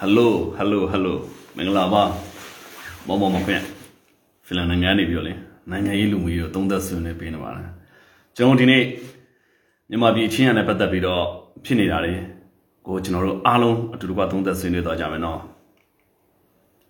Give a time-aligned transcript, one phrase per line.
[0.00, 1.16] ဟယ်လိုဟယ်လိုဟယ်လို
[1.56, 2.02] မင်္ဂလာပါ
[3.06, 3.62] မောင်မောင်မခွင့်
[4.46, 5.34] ဖီလန်နိုင်ငံနေပြီးတော့လေ
[5.70, 7.68] နိုင်ငံရေးလူမှုရေးကိုသုံးသက်ဆွေးနွေးပေးနေပါတယ်
[8.36, 8.82] ကျွန်တော်ဒီနေ့
[9.90, 11.22] မြန်မာပြည်ချင်းရနဲ့ပတ်သက်ပြီးတော့
[11.64, 12.14] ဖြစ်နေတာလေ
[12.86, 15.40] ကိုကျွန်တော်တို့အားလုံးအတူတူပါသုံးသက်ဆွေးနွေးတော့ကြမယ်နော်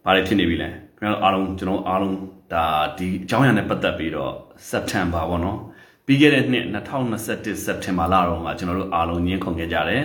[0.05, 0.69] ဘာတွေဖြစ်နေပြီလဲ
[0.99, 2.17] ခင်ဗျားတို့အားလုံးကျွန်တော်အားလုံး
[2.53, 2.65] ဒါ
[2.99, 4.33] ဒီအကြောင်းအရာနဲ့ပတ်သက်ပြီးတော့
[4.69, 5.59] စက်တမ်ဘာပေါ့နော်
[6.07, 10.03] ပြီးခဲ့တဲ့နှစ်2021စက်တင်ဘာလတော့ကကျွန်တော်တို့အားလုံးညှင်းခုန်ခဲ့ကြတယ်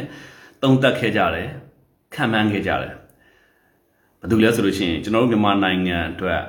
[0.61, 1.47] သုံးသက်ခဲ့ကြတယ်
[2.15, 2.93] ခံမှန်းခဲ့ကြတယ်
[4.19, 6.41] ဘာလို့လဲဆိုလို့ရှိရင်ကျွန်တော်တို့မြန်မာနိုင်ငံအတွက်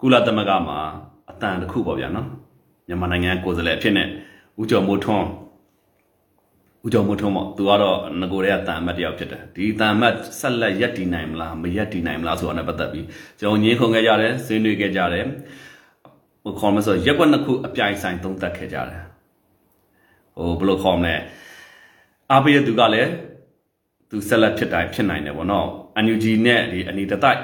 [0.00, 0.78] ကုလသမဂ္ဂမှာ
[1.30, 2.28] အတန်တစ်ခုပေါ့ဗျာနော်
[2.88, 4.08] မြန်မာနိုင်ငံကိုယ်စားလှယ်အဖြစ်နဲ့
[4.60, 5.26] ဦးကျော်မိုးထွန်း
[6.84, 13.06] ဦးကျော်မိုးထွန်းပေါ့သူကတော့ငကိုရဲအတန်အမတ်တယောက်ဖြစ်တယ်ဒီအတန်အမတ်ဆက်လက်ရက်တည်နိုင်မလားမရက်တည်နိုင်မလားဆိုတာနဲ့ပတ်သက်ပြီး
[13.38, 15.26] ကျွန်တော်ညင်းခုန်ခဲ့ကြတယ်ဆွေးနွေးခဲ့ကြတယ်
[16.42, 19.02] ဟိုခေါ်မဆိုရက်ွက်နှစ်ခုအပြိုင်ဆိုင်သုံးသပ်ခဲ့ကြတယ်
[20.36, 21.14] ဟိုဘယ်လိုခေါ်မလဲ
[22.30, 23.10] အားပေးတဲ့သူကလည်း
[24.14, 25.66] သူဆက်လက်ဖြစ်တိုင်းဖြစ်နိုင်တယ်ဗောနော်
[26.04, 27.40] NUG နဲ့ဒီအနီတတိုက်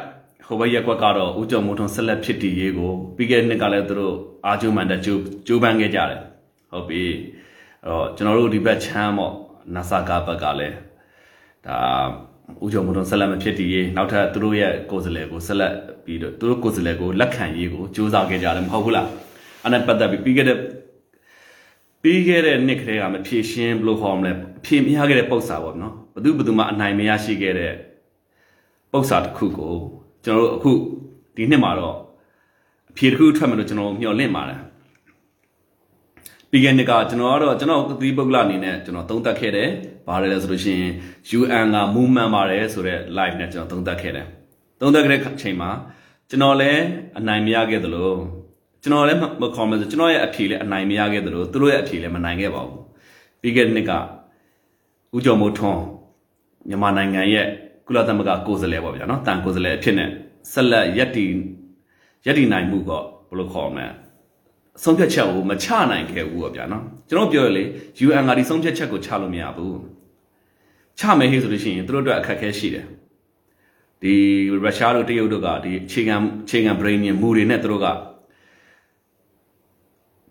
[0.46, 4.14] ဟိုဘက်ရက်ကွက်ကတော့ဦးကျော်မိုးထွန်းဆက်လက်ဖြစ်တည်ရေးကိုပြီးခဲ့တဲ့နှစ်ကလည်းသူတို့
[4.46, 6.20] အာဂျူမန်တကျိုးကျိုးပန်းခဲ့ကြတယ်
[6.70, 7.02] ဟုတ်ပြီ
[7.84, 9.34] အဲ့တော့ကျွန်တော်တို့ဒီဘက်ချမ်းပေါ့
[9.74, 10.76] နာဆာကာဘက်ကလည်း
[11.66, 11.76] ဒါ
[12.64, 15.72] ဦးကျော်မိုးထွန်းဆက်လက်မဖြစ်တည်ရေးနောက်ထပ်သူတို့ရဲ့ကိုယ်စားလှယ်ကိုဆက်လက်
[16.04, 19.08] ပြီးတော့သူတို့ကိုယ်စားလှယ်ကိုလက်ခံရေးကိုစူးစမ်းခဲ့ကြတယ်မဟုတ်ဘူးလား
[19.62, 20.58] အဲ့နဲ့ပတ်သက်ပြီးပြီးခဲ့တဲ့
[22.02, 24.32] ပြီးခဲ့တဲ့နှစ်ကလေးကမဖြည့်ရှင်းဘလို့ခေါ်မလဲ
[24.64, 27.72] ဖြည့်မရခဲ့တဲ့ပုံစံပေါ့နော်ဘသူဘသူမှအနိုင်မရရှိခဲ့တဲ့
[28.92, 29.74] ပုံစံတစ်ခုကို
[30.24, 30.72] ကျွန်တော်တို့အခု
[31.36, 31.96] ဒီနှစ်မှာတော့
[32.90, 34.60] အဖြေတစ်ခုထွက်မယ်လို့ကျွန်တော်မျှော်လင့်ပါတယ်
[36.50, 39.68] ပြီးခဲ့နှစ်ကကျွန်တော်ကတော့ကျွန်တော်သီးပုဂ္ဂလအနေနဲ့ကျွန်တော်သုံးသပ်ခဲ့တယ်
[40.06, 40.92] ဘာလဲလဲဆိုလို့ရှိရင်
[41.38, 44.26] UN က movement ပါတယ်ဆိုတော့ live နဲ့ကျွန်တော်သုံးသပ်ခဲ့တယ်
[44.80, 45.70] သုံးသပ်ခဲ့တဲ့အချိန်မှာ
[46.28, 46.82] ကျွန်တော်လည်း
[47.18, 48.10] အနိုင်မရခဲ့သလို
[48.82, 52.82] ကျွန်တော်လည်းမခေါ်မလို့ကျွန်တော်ရဲ့အဖြေလည်းအနိုင်မရခဲ့သလိုသူတို့ရဲ့အဖြေလည်းမနိုင်ခဲ့ပါဘူး
[53.40, 53.92] ပြီးခဲ့တဲ့နှစ်က
[55.16, 55.82] ဦးကျော်မိုးထွန်း
[56.68, 57.46] မြန်မာနိုင်ငံရဲ့
[57.86, 60.10] ကုလသမဂ္ဂကိုယ်စားလှယ်ပေါ့ဗျာနော်တန်ကိုယ်စားလှယ်အဖြစ်နဲ့
[60.52, 61.26] ဆက်လက်ယက်တီ
[62.26, 63.04] ယက်တီနိုင်မှုကဘယ်
[63.38, 63.86] လိုခေါ်မလဲ
[64.82, 67.64] ဆုံးဖြတ်ချက်ကိုမချနိုင်ခဲ့ဘူးပေါ့ဗျာနော်ကျွန်တော်ပြောရလေ
[68.06, 69.78] UN ကဒီဆုံးဖြတ်ချက်ကိုချလို့မရဘူး
[70.98, 72.86] ချမယ်ဟေးဆိုလို့ရှိရင်သူတို့အတွက်အခက်အခဲရှိတယ်
[74.02, 74.14] ဒီ
[74.48, 77.86] ရုရှားတို့တရုတ်တို့ကဒီအခြေခံအခြေခံ brain မူတွေနဲ့သူတို့က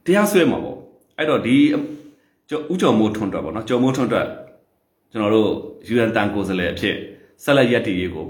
[0.08, 0.78] တရားစွဲမှာပေါ့
[1.18, 1.58] အဲ့တော့ဒီ
[2.50, 4.28] ကျော်ဥကျော်မိုးထွန်းတော့ပေါ့နော်ကျော်မိုးထွန်းတော့
[5.12, 5.50] ကျွန်တော်တို့
[5.94, 6.96] UN တန်ကိုယ်စားလှယ်အဖြစ်
[7.44, 8.28] ဆက်လက်ရက်တည်ရေးကို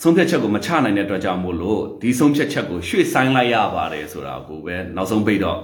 [0.00, 5.60] ဆုံးဖြတ်ချက်ကိုမချနိုင်တဲ့အတွက်ကြောင့်မို့လို့ဒီဆုံးဖြတ်ချက်ကိုရွှေ့ဆိုင်းလိုက်ရပါတယ်ဆိုတာကိုပဲနောက်ဆုံးပိတ်တော့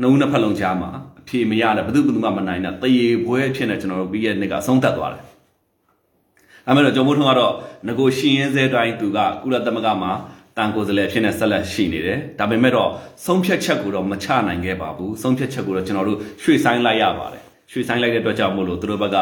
[0.00, 5.24] နှုံးနှစ်ဖက်လုံးကြားမှာအဖြေမရတဲ့ဘယ်သူဘယ်သူမှမနိုင်တဲ့တရေပွဲဖြစ်နေကျွန်တော်တို့ပြီးရဲ့နှစ်ကဆုံးသက်သွားတယ်။
[6.66, 7.52] အဲမဲ့တော့ကျော်မိုးထွန်းကတော့
[7.86, 10.12] ငကိုရှင်ရင်စဲတိုင်းသူကကုလသမဂ္ဂမှာ
[10.56, 12.90] တန်ကိုယ်စားလှယ်ဖြစ်နေဆက်လက်ရှိနေတယ်။ဒါပေမဲ့တော့
[13.24, 17.42] ဆုံးဖြတ်ချက်ကိုတော့မချနိုင်ခဲ့ပါဘူး။ဆုံးဖြတ်ချက်ကိုတော့ကျွန်တော်တို့ရွှေ့ဆိုင်းလိုက်ရပါတယ်။
[17.72, 19.16] ရွှေ့ဆိုင်းလိုက်တဲ့အတွက်ကြောင့်မို့လို့သူတို့ဘက်က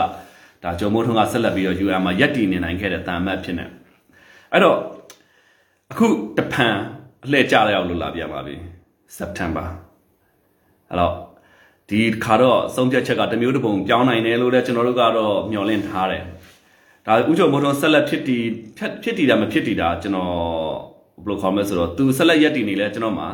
[0.65, 3.65] ဒါဂျုံမိုးထွန်းကဆက်လက်ပြီးတော့ UN မှာရက်တည်နေနိုင်ခဲ့တဲ့တာမတ်ဖြစ်နေ
[4.53, 4.79] အဲ့တော့
[5.93, 6.07] အခု
[6.39, 6.75] တဖန်
[7.25, 8.55] အလှည့်ကျရောက်လို့လာပြန်ပါပြီ
[9.19, 9.67] September
[10.91, 11.15] အဲ့တော့
[11.89, 16.25] ဒီခါတော့ဆုံးဖြတ်ချက်ကတမျိုးတစ်ပုံပြောင်းနိုင်တယ်လို့လည်းကျွန်တော်တို့ကတော့မျှော်လင့်ထားတယ်
[17.07, 18.45] ဒါဥချုပ်မိုးထွန်းဆက်လက်ဖြစ်တည်
[19.03, 20.92] ဖြစ်တည်တာမဖြစ်တည်တာကျွန်တော်
[21.25, 23.29] ဘယ်လိုခေါ်မလဲဆိုတော့သူဆက်လက်ရက်တည်နေလဲကျွန်တော်မှာ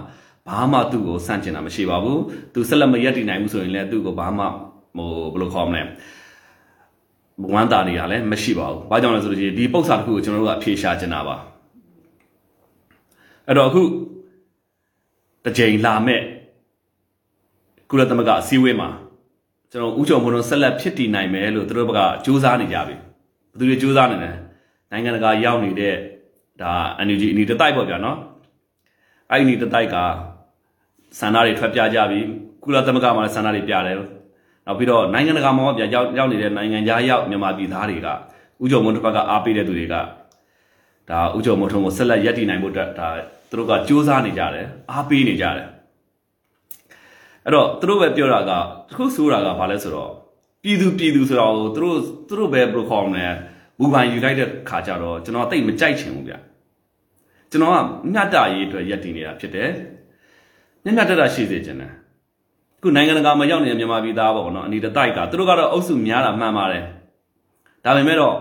[0.48, 2.20] ဘာမှသူ့ကိုစန့်ကျင်တာမရှိပါဘူး
[2.54, 4.44] သူဆက်လက်မရက်တည်နိုင်ဘူးဆိုရင်လည်းသူ့ကိုဘာမှ
[4.96, 5.82] ဟိုဘယ်လိုခေါ်မလဲ
[7.52, 11.36] ဝမ်းတာနေတာလည်းမရှိပါဘူး။ဘာကြောင့်လဲဆိုလို့ရှိရင်ဒီပု္ပ္ပစာတစ်ခုကိုကျွန်တော်တို့ကအဖြေရှာချင်တာပါ။
[13.46, 13.82] အဲ့တော့အခု
[15.44, 16.20] တစ်ချိန်လာမဲ့
[17.90, 18.88] ကုလသမဂ္ဂအစည်းအဝေးမှာ
[19.70, 22.94] ကျွန်တော်ဥကြုံဘုံတို့ဆက်လက်ဖြစ်တည်နိုင်မယ်လို့သူတို့ဘက်ကစူးစမ်းနေကြပြီ။
[23.50, 24.30] ဘယ်သူတွေစူးစမ်းနေလဲ။
[24.90, 25.94] နိုင်ငံတကာရောက်နေတဲ့
[26.60, 26.72] ဒါ
[27.06, 28.18] NUG အနီတတိုက်ပေါ့ဗျာနော်။
[29.30, 29.96] အဲ့ဒီအနီတတိုက်က
[31.18, 32.20] ဆန္ဒတွေထွက်ပြကြပြီ။
[32.62, 33.96] ကုလသမဂ္ဂမှာလည်းဆန္ဒတွေပြတယ်
[34.68, 38.08] နောက်ပြီးတော့နိုင်ငံတကာမှာပြန်ရောက်ရောက်နေတဲ့နိုင်ငံသားရောက်မြန်မာပြည်သားတွေက
[38.62, 39.94] ဥကြုံမုံတစ်ဖက်ကအားပေးတဲ့သူတွေက
[41.10, 43.08] ဒါဥကြုံမုံထုံးကိုဆက်လက်ရပ်တည်နိုင်ဖို့အတွက်ဒါ
[43.50, 45.68] သူတို့ကစူးစမ်းနေကြတယ်အားပေးနေကြတယ်
[47.44, 48.52] အဲ့တော့သူတို့ပဲပြောတာက
[48.90, 50.10] တခုဆိုတာကဘာလဲဆိုတော့
[50.62, 51.98] ပြည်သူပြည်သူဆိုတော့သူတို့
[52.28, 53.26] သူတို့ပဲဘယ်လိုခေါ်မလဲ
[53.80, 56.34] ဘူပိုင်ယူလိုက်တဲ့ခါကျတော့ကျွန်တော်တိတ်မကြိုက်ချင်ဘူးဗျ
[57.50, 57.76] ကျွန်တော်က
[58.12, 59.70] မြတ်တာရေးအတွက်ရပ်တည်နေတာဖြစ်တယ်
[60.84, 61.92] မြတ်မြတ်တတာရှိစေချင်တယ်
[62.82, 66.84] ခုနိုင်ငံတကာမှာရောက်နေတဲ့မြန်မာပြည်သားပေါ့နော်အနီတတိုက်ကသူတို့ကတော့အုပ်စုများတာမှန်ပါတယ်
[67.84, 68.34] ဒါပေမဲ့တော့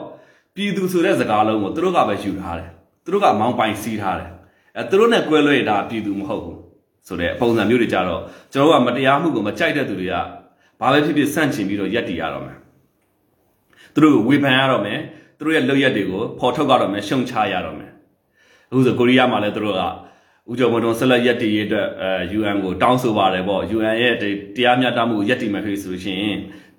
[0.55, 2.69] ပြည်သူဆိုတဲ့စကားလုံးကိုသူတို့ကပဲယူထားတယ်
[3.03, 4.31] သူတို့ကမောင်းပိုင်စီးထားတယ်
[4.77, 6.59] အဲသူတို့နဲ့ကွဲလွဲတာပြည်သူမဟုတ်ဘူး
[7.07, 8.21] ဆိုတဲ့ပုံစံမျိုးတွေကြတော့
[8.53, 10.15] ကျွန်တော်ကမတရားမှုကိုမကြိုက်တဲ့သူတွေက
[10.79, 12.57] ဘာပဲဖြစ်ဖြစ်ဆန့်ကျင်ပြီးတော့ရက်တည်ရတော့မယ်
[13.93, 14.99] သူတို့ကိုဝေဖန်ရတော့မယ်
[15.37, 17.86] သူတို့ရဲ့လုပ်ရက်တွေကိုဖော်ထုတ်ရတော့မယ်ရှုံချရတော့မယ်
[18.69, 19.81] အခုဆိုကိုရီးယားမှာလည်းသူတို့က
[20.49, 24.13] ဦးကျော်မတော်ဆက်လက်ရက်တည်ရေးအတွက်အဲ UN ကိုတောင်းဆိုပါတယ်ပေါ့ UN ရဲ့
[24.55, 26.25] တရားမျှတမှုကိုရက်တည်မှဖြစ်ဆိုရှင်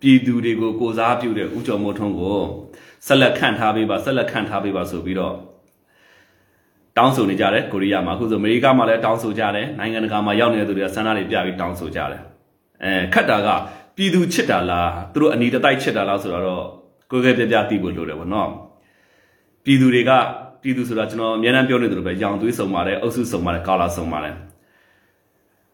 [0.00, 2.38] ပြည်သူတွေကိုကိုစားပြုတဲ့ဦးကျော်မိုးထွန်းကို
[3.06, 5.34] ဆက်လက်ခန့်ထားပေးပါဆက်လက်ခန့်ထားပေးပါဆိုပြီးတော့
[6.96, 12.22] တောင်းဆိုနေကြတယ်ကိုရီးယားမှာအခုဆိုအမေရိကမှာလည်းတောင်းဆိုကြတယ်နိုင်ငံတကာမှာရောက်နေတဲ့သူတွေကဆန္ဒတွေပြပြီးတောင်းဆိုကြတယ်
[12.84, 13.48] အဲခတ်တာက
[13.96, 16.64] ပြည်သူချစ်တာလားသူတို့အနီတတိုက်ချစ်တာလားဆိုတော့
[17.10, 18.50] ကိုယ်ကဲပြပြသိဖို့လိုတယ်ဗောနော်
[19.64, 20.10] ပြည်သူတွေက
[20.62, 24.34] ပြည်သူဆိုတာကျွန်တော်အများအားပြောနေသလိုပဲရောင်သွေးစုံပါတယ်အုပ်စုစုံပါတယ်ကာလာစုံပါတယ်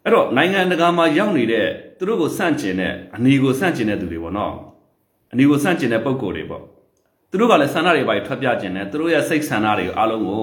[0.04, 1.66] အဲ့တော့နိုင်ငံတကာမှာရောက်နေတဲ့
[1.98, 4.52] သူတို့ကိုစန့်ကျင်တဲ့အနီကိုစန့်ကျင်တဲ့သူတွေပေါ့နော်
[5.32, 6.62] အနီကိုစန့်ကျင်တဲ့ပုံကိုယ်တွေပေါ့
[7.30, 10.42] သူတို့ကလည်းဆန္ဒတွေပါထွက်ပြကျင်တယ်သူတို့ရဲ့စိတ်ဆန္ဒတွေအားလုံးကို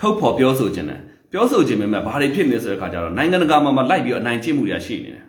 [0.00, 1.00] ထုတ်ဖော်ပြောဆိုကျင်တယ်
[1.32, 5.24] ပြောဆိုခြင်းပေမဲ့ဘာတွေဖြစ်နေဆိုတဲ့ခါကျတော့နိုင်ငံတကာမှာမလိုက်ပြီးအနိုင်ကျင့်မှုတွေရှိနေတယ်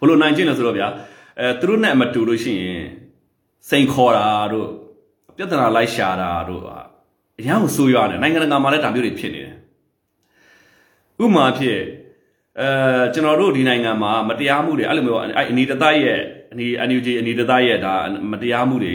[0.00, 0.88] ဘလို့နိုင်ကျင့်လဲဆိုတော့ဗျာ
[1.40, 2.82] အဲသူတို့နဲ့မတူလို့ရှိရင်
[3.68, 4.68] စိန်ခေါ်တာတို့
[5.36, 6.62] ပြဿနာလိုက်ရှာတာတို့
[7.40, 9.56] အရန်ကိုဆိုးရွားတယ်နိုင်ငံတကာမှာလည်းဒါမျိုးတွေဖြစ်နေတယ်
[11.22, 11.80] ဥမာဖြစ်
[12.60, 12.68] အဲ
[13.14, 16.18] ကျွန်တော်တို့ဒီနိုင်ငံမှာမတရားမှုတွေအဲ့လိုမျိုးအဲ့အနီတသားရဲ့
[16.52, 17.94] အနီ NUG အနီတသားရဲ့ဒါ
[18.32, 18.94] မတရားမှုတွေ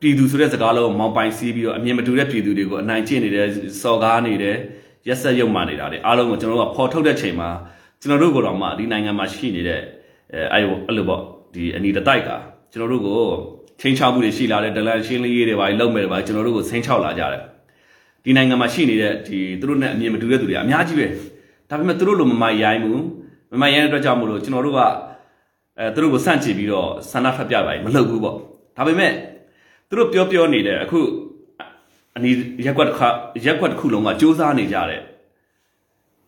[0.00, 3.46] ပြည်သူဆိုတဲ့စကားလုံးမောင်ပိုင်စီးပြီးတော့အမြင်မတူတဲ့ပြည်သူတွေကိုအနိုင်ကျင့်နေတယ်
[3.82, 4.56] စော်ကားနေတယ်
[5.08, 7.50] ရက်ဆက်ရုံမှနေတာလေအားလုံးကိုကျွန်တော်တို့ကဖော်ထုတ်တဲ့ချိန်မှာ
[8.00, 9.80] ကျွန်တော်တို့ကတော့မှဒီနိုင်ငံမှာရှိနေတဲ့
[10.32, 11.22] အဲအဲ့အဲ့လိုပေါ့
[11.54, 12.30] ဒီအနီတတိုက်က
[12.72, 13.20] ကျွန်တော်တို့ကို
[13.84, 17.42] ချင်းချောက်မှုတွေရှိလာတဲ့ဒလန်ရှင်းလင်းရေးတွေပါလုံမဲ့တွေပါကျွန်တော်တို့ကိုဆင်းချောက်လာကြတယ်
[18.24, 21.06] ဒီနိုင်ငံမှာရှိနေတဲ့ဒီသူတို့နဲ့အမြင်မတူတဲ့သူတွေအများကြီးပဲ
[21.68, 23.02] ဒါပေမဲ့သူတို့လိုမမရိုင်းဘူး
[23.52, 24.80] မမရိုင်းတဲ့အတွက်ကြောင့်မို့လို့ကျွန်တော်တို့က
[25.78, 28.36] အဲသူတို့ကိုစန့်ချပြီးတော့ဆန္ဒထွက်ပြပါမလုပ်ဘူးပေါ့
[28.76, 29.12] ဒါပေမဲ့
[29.88, 31.00] သူတို့ပြောပြောနေတဲ့အခု
[32.16, 32.30] အနီ
[32.66, 33.08] ရက်ကွက်တစ်ခါ
[33.44, 35.02] ရက်ကွက်တစ်ခုလုံးကစ조사နေကြတယ်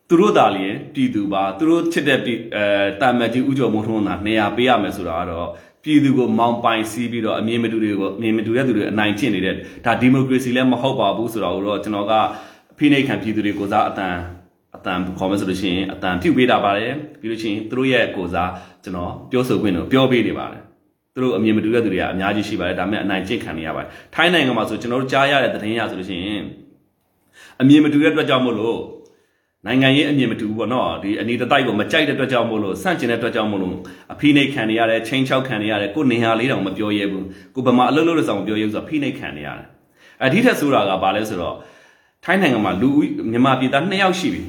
[0.09, 2.63] သူတို့သာလျင်ပြည်သူပါသူတို့ချစ်တဲ့အဲ
[3.01, 5.49] တာမတ်ကြီးဥကျော်မိုးထွန်းသာနေရာပေးရမယ်ဆိုတာကတော့
[5.87, 9.55] ပြည်သူကိုမောင်ပိုင်စီးပြီးတော့အမြင်မတူတွေကိုအမြင်မတူတဲ့သူတွေအနိုင်ကျင့်နေတဲ့
[9.85, 12.13] ဒါဒီမိုကရေစီလည်းမဟုတ်ပါဘူးဆိုတာကိုတော့ကျွန်တော်က
[12.77, 14.15] ဖိနှိပ်ခံပြည်သူတွေကိုစားအတန်
[14.75, 18.51] အတန်ခေါ်မယ်ဆိုလို့ရှိရင်အတန်ပြုတ်ပေးတာပါတယ်ပြီးလို့ရှိရင်သူတို့ရဲ့ကိုစား
[18.83, 20.61] ကျွန်တော်ပြောဆိုခွင့်ကိုပြောပေးနေပါတယ်
[21.13, 26.43] သူတို့အမြင်မတူတဲ့သူတွေကအများကြီးရှိပါတယ်ဒါပေမဲ့အနိုင်ကျင့်ခံနေရပါတယ်ထိုင်းနိုင်ငံမှာဆိုကျွန်တော်တို့ကြားရတဲ့သတင်းရဆိုလို့ရှိရင်
[27.61, 28.79] အမြင်မတူတဲ့အတွက်ကြောင့်မို့လို့
[29.65, 33.75] နိုင်ငံရေးအမြင်မတူဘူးပေါ့နော်ဒီအနီတတိုက်ကိုမကြိုက်တဲ့အတွက်ကြောင့်မို့လို့စန့်ကျင်တဲ့အတွက်ကြောင့်မို့လို့
[34.13, 37.25] အဖိနှိတ်ခံနေရတယ်ချင်းချောက်ခံနေရတယ်ကိုနေဟာလေးတောင်မပြောရဲဘူး
[37.55, 39.67] ကိုဗမာအလုပ်လုပ်တဲ့ဆောင်မပြောရဲဘူးဆိုတော့ဖိနှိတ်ခံနေရတယ်
[40.23, 41.55] အဒီထက်ဆိုတာကဘာလဲဆိုတော့
[42.25, 42.89] ထိုင်းနိုင်ငံမှာလူ
[43.31, 44.43] မြန်မာပြည်သား2ယောက်ရှိပြီ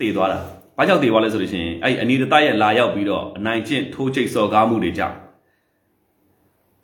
[0.00, 0.38] တည်သွားတာ
[0.76, 5.16] ဘာကြောင့်တည်သွားလဲဆိုလို့ရှိရင်အဲ့အနီတတိုက်ရဲ့လာရောက်ပြီးတော့အနိုင်ကျင့်ထိုးချိတ်စော်ကားမှုတွေကြောင့်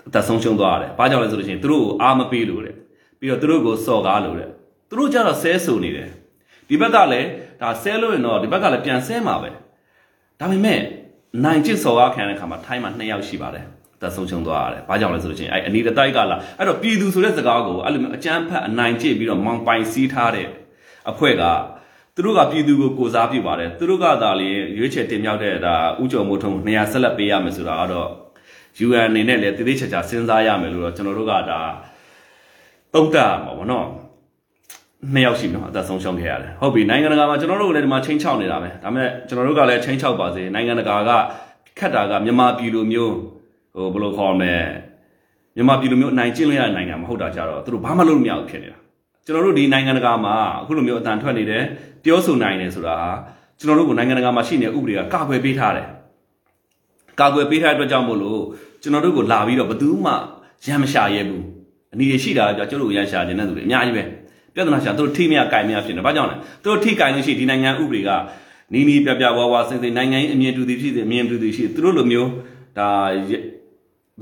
[0.08, 2.74] အသက်ဆုံးရှုံးသွားရတယ်ဘာကြောင့်လဲဆိုလို့ရှိရင်သူတို့ကိုအားမပေးလို့တဲ့
[3.18, 4.48] ပြီးတော့သူတို့ကိုစော်ကားလို့တဲ့
[4.88, 6.08] သူတို့ကြတော့ဆဲဆူနေတယ်
[6.68, 7.28] ဒီဘက်ကလည်း
[7.64, 9.50] ဒါဆဲလို့ရင်တော့ဒီဘက်ကလည်းပြန်ဆဲမှာပဲ
[10.40, 10.80] ဒါပေမဲ့
[11.44, 13.66] နိုင်ကျစ်စော်ကားခံတဲ့ခါမှာထိုင်းမှာ2ယောက်ရှိပါတယ်
[14.04, 20.48] သက်ဆုံးရှုံးသွားရတယ်။ဘာကြောင့်လဲဆိုလို့ချင်းအဲ့အနီတတိုက်ကလာအဲ့တော့ပြည်သူဆိုတဲ့စကားကိုအဲ့လိုမျိုးအကြမ်းဖက်အနိုင်ကျင့်ပြီးတော့မောင်ပိုင်စီးထားတဲ့
[21.10, 21.44] အဖွဲ့က
[22.14, 28.08] သူတို့ကပြည်သူကိုကိုစားပြုပါတယ်။သူတို့ကသာလေရွေးချယ်တင်မြှောက်တဲ့ဒါဥကြုံမိုးထုံနေရာဆက်လက်ပေးရမယ်ဆိုတာကတော့
[28.86, 31.60] UN အနေနဲ့လည်းတည်တည်ချာချာစဉ်းစားရမယ်လို့တော့ကျွန်တော်တို့ကဒါ
[32.94, 33.86] တုံ့တက်မှာပေါ့နော်။
[35.12, 41.10] နှစ်ယောက်ရှိနော်အသက်ဆုံးရှုံးခဲ့ရတယ်ဟုတ်ပြီနိုင်ငံတကာမှာကျွန်တော်တို့လည်းဒီမှာချင်းချောက်နေတာပဲဒါပေမဲ့ကျွန်တော်တို့ကလည်းချင်းချောက်ပါစေနိုင်ငံတကာက
[41.78, 43.14] ခက်တာကမြန်မာပြည်လိုမျိုး
[43.74, 44.54] ဟိုဘယ်လိုခေါ်မလဲ
[45.56, 48.78] မြန်မာပြည်လိုမျိုးအနိုင်ကျင့်လို့ရတဲ့နိုင်ငံမဟုတ်တာကြတော့သူတို့ဘာမှလုပ်လို့မရဘူးဖြစ်နေတာ
[49.24, 51.62] ကျွန်တော်တို့ဒီနိုင်ငံတကာမှာအခုလိုမျိုးအတန်ထွက်နေတယ်
[52.04, 53.10] ပြောဆိုနိုင်တယ်ဆိုတာဟာ
[53.58, 55.86] ကျွန်တော်တို့ကနိုင်ငံတကာမှာရှိနေတဲ့ဥပဒေကကာကွယ်ပေးထားတယ်
[57.20, 58.42] ကာကွယ်ပေးထားတဲ့အတွက်ကြောင့်မို့လို့
[58.82, 60.12] ကျွန်တော်တို့ကိုလာပြီးတော့ဘယ်သူမှ
[60.66, 61.44] ရမ်းမရှာရဲဘူး
[61.92, 64.04] အနည်းရှိတာကြကျွန်တော်တို့ရမ်းရှာနေတဲ့သူတွေအများကြီးပဲ
[64.54, 68.10] ပြဿနာရှာသူတို့ထိမရကင်မရဖြစ်နေဘာကြောင့်လဲသူတို့ထိကင်လို့ရှိဒီနိုင်ငံဥပဒေက
[68.72, 72.30] နီးနီးပြပြဝါဝါစင်စင်နိုင်ငံရေးအမြင်တူသည်ဖြစ်စေအမြင်တူသည်ရှိသူတို့လိုမျိုး
[72.78, 72.88] ဒါ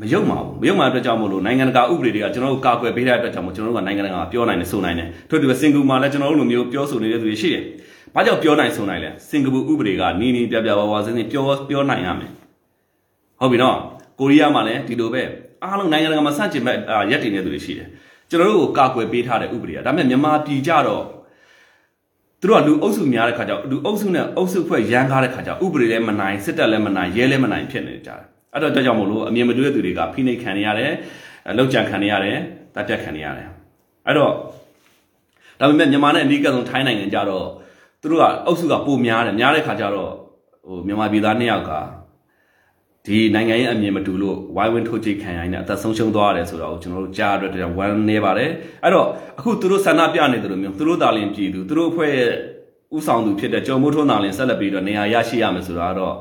[0.01, 7.62] မယုံပါဘူးမယုံပါတဲ့အတွက်ကြောင့်မို့လို့နိုင်ငံတကာဥပဒေတွေကကျွန်တော်တို့ကာကွယ်ပေးတဲ့အတွက်ကြောင့်မို့ကျွန်တော်တို့ကနိုင်ငံတကာပြောနိုင်တယ်ဆိုနိုင်တယ်ထို့တူပဲစင်ကာပူမှာလည်းကျွန်တော်တို့လိုမျိုးပြောဆိုနေတဲ့သူတွေရှိတယ်
[8.15, 12.31] ဘာကြောင့်ပြောနိုင်ဆိုနိုင်လဲစင်ကာပူဥပဒေကနီးနီးပြပြဝါဝါစင်စင်ပြောပြောနိုင်ရမယ်
[13.41, 13.77] ဟုတ်ပြီနော်
[14.19, 15.23] ကိုရီးယားမှာလည်းဒီလိုပဲ
[15.62, 16.77] အားလုံးနိုင်ငံတကာမှာစတင်မဲ့
[17.11, 17.89] ရက်တည်နေသူတွေရှိတယ်
[18.33, 21.05] ကျွန်တော်တို့ကိုကာကွယ်ပေးထားတဲ့ဥပဒေอ่ะဒါပေမဲ့မြန်မာပြည်ကြတော့
[22.41, 28.21] သူတို့ကလူအုပ်စုများတဲ့ခါကျတော့လူအုပ်စုနဲ့အုပ်စုဖွဲ့ရန်ကားတဲ့ခါကျဥပဒေလည်းမနိုင်စစ်တပ်လည်းမနိုင်ရဲလည်းမနိုင်ဖြစ်နေကြတယ်
[28.53, 30.93] အဲ့တော့ကြောင့်မို့လို့အမြင်မတူတဲ့သူတွေကဖိနှိပ်ခံနေရတယ်
[31.59, 32.37] လောက်ကြံခံနေရတယ်
[32.75, 33.49] တပ်ပြတ်ခံနေရတယ်
[34.07, 34.33] အဲ့တော့
[35.61, 37.47] ဒါပေမဲ့မြန်မာနဲ့အနီးကပ်ဆုံးထိုင်းနိုင်ငံကြတော့
[38.01, 40.12] သူတို့ကအုပ်စုကပိုများတယ်များတဲ့ခါကျတော့
[40.67, 41.73] ဟိုမြန်မာပြည်သားနှစ်ယောက်က
[43.07, 48.51] ဒီနိုင်ငံရေးအမြင်မတူလို့ဝိုင်းဝန်းထုတ်ကြိတ်ခံရရင်အသက်ဆုံးရှုံးသွားရတယ်ဆိုတော့ကျွန်တော်တို့ကြားရတဲ့ဝမ်းနေပါတယ်
[48.83, 49.07] အဲ့တော့
[49.39, 52.31] အခုသူတို့ဆန္ဒပြနေတယ်လို့မျိုးသူတို့တာလင်ပြည်သူသူတို့အဖွဲ့ရဲ့
[52.97, 56.15] ဥဆောင်သူဖြစ်တဲ့ကျော်မိုးထွန်းတာလင်ဆက်လက်ပြီးတော့နေရာရရှိရမယ်ဆိုတာတော့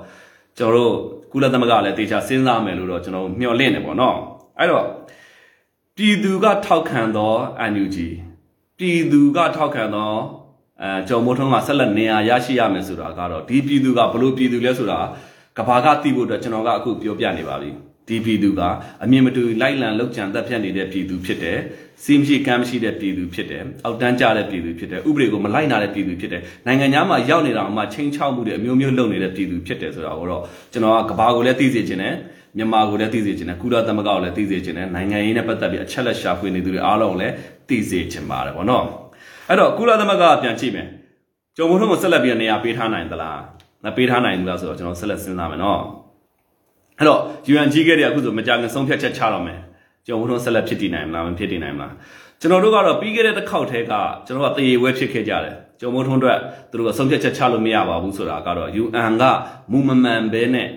[0.57, 0.93] ကျွန်တော်တို့
[1.31, 4.15] ကုလသမဂ္ဂလည်းတေချာစဉ်းစားမယ်လို့တော့ကျွန်တော်မျှော်လင့်နေပေါ့နော်
[4.59, 4.85] အဲ့တော့
[5.95, 7.33] ပြည်သူကထောက်ခံသော
[7.71, 7.97] NUG
[8.77, 10.11] ပြည်သူကထောက်ခံသော
[10.81, 14.99] အဲကျော်မိုးထွန်းကဆက်လက်နေရာရရှိရမယ်ဆိုတာကတော့ဒီပြည်သူကဘလို့ပြည်သူလဲဆိုတာ
[15.57, 17.71] ကဘာကသိဖို့အတွက်ကျွန်တော်ကအခုပြောပြနေပါပြီ
[18.07, 18.61] ဒီဒီပြည်သူက
[19.03, 21.57] အမြင်မတူလိုက်လံလောက်ကြံတက်ဖြတ်နေတဲ့ပြည်သူဖြစ်တယ်
[22.03, 30.41] စီမရှိကမ်းမရှိတဲ့ပြည်သူဖြစ်တယ်အောက်တန်းကျတဲ့ပြည်သူဖြစ်တယ်ဥပဒေကိုမလိုက်နာတဲ့ပြည်သူဖြစ်တယ်နိုင်ငံသားမှာရောက်နေတာအမှချင်းချောက်မှုတွေအမျိုးမျိုးလုပ်နေတဲ့ပြည်သူဖြစ်တယ်ဆိုတာကိုတော့
[30.73, 32.15] ကျွန်တော်ကကဘာကိုလည်းသိစေချင်တယ်
[32.57, 37.33] မြန်မာကိုလည်းသိစေချင်တယ်ကုလသမဂ္ဂကိုလည်းသိစေချင်တယ်နိုင်ငံရေးနဲ့ပတ်သက်ပြီးအချက်လက်ရှာဖွေနေသူတွေအားလုံးကိုလည်း
[37.69, 38.85] သိစေချင်ပါတယ်ဗောနော်
[39.49, 40.87] အဲ့တော့ကုလသမဂ္ဂကပြန်ကြည့်မယ်
[41.57, 43.39] ကြုံမထုံးကိုဆက်လက်ပြီးနေရာပေးထားနိုင်သလား
[43.83, 45.81] မပေးထားနိုင်ဘူးလားဆိုတော့ကျွန်တော်ဆက်လက်စဉ်းစားမယ်နော်
[46.99, 47.19] အဲ့တော့
[47.51, 49.59] UN ကြီးခဲ့တဲ့အခုဆိုမကြခင်ဆုံးဖြတ်ချက်ချတော့မယ်
[50.07, 51.93] ကြုံမထုံးဆက်လက်ဖြစ်တည်နိုင်မလားမဖြစ်တည်နိုင်မလား
[52.41, 53.93] ကျွန်တော်တို့ကတော့ပြီးခဲ့တဲ့တစ်ခေါက်တည်းက
[54.25, 56.37] ကျွန်တော်ကတရေဝဲဖြစ်ခဲ့ကြတယ်ကြုံမထုံးအတွက်
[56.69, 59.23] သူတို့ကဆုံးဖြတ်ချက်ချလို့မရပါဘူးဆိုတာကတော့ UN က
[59.71, 60.67] မူမမှန်ပဲနဲ့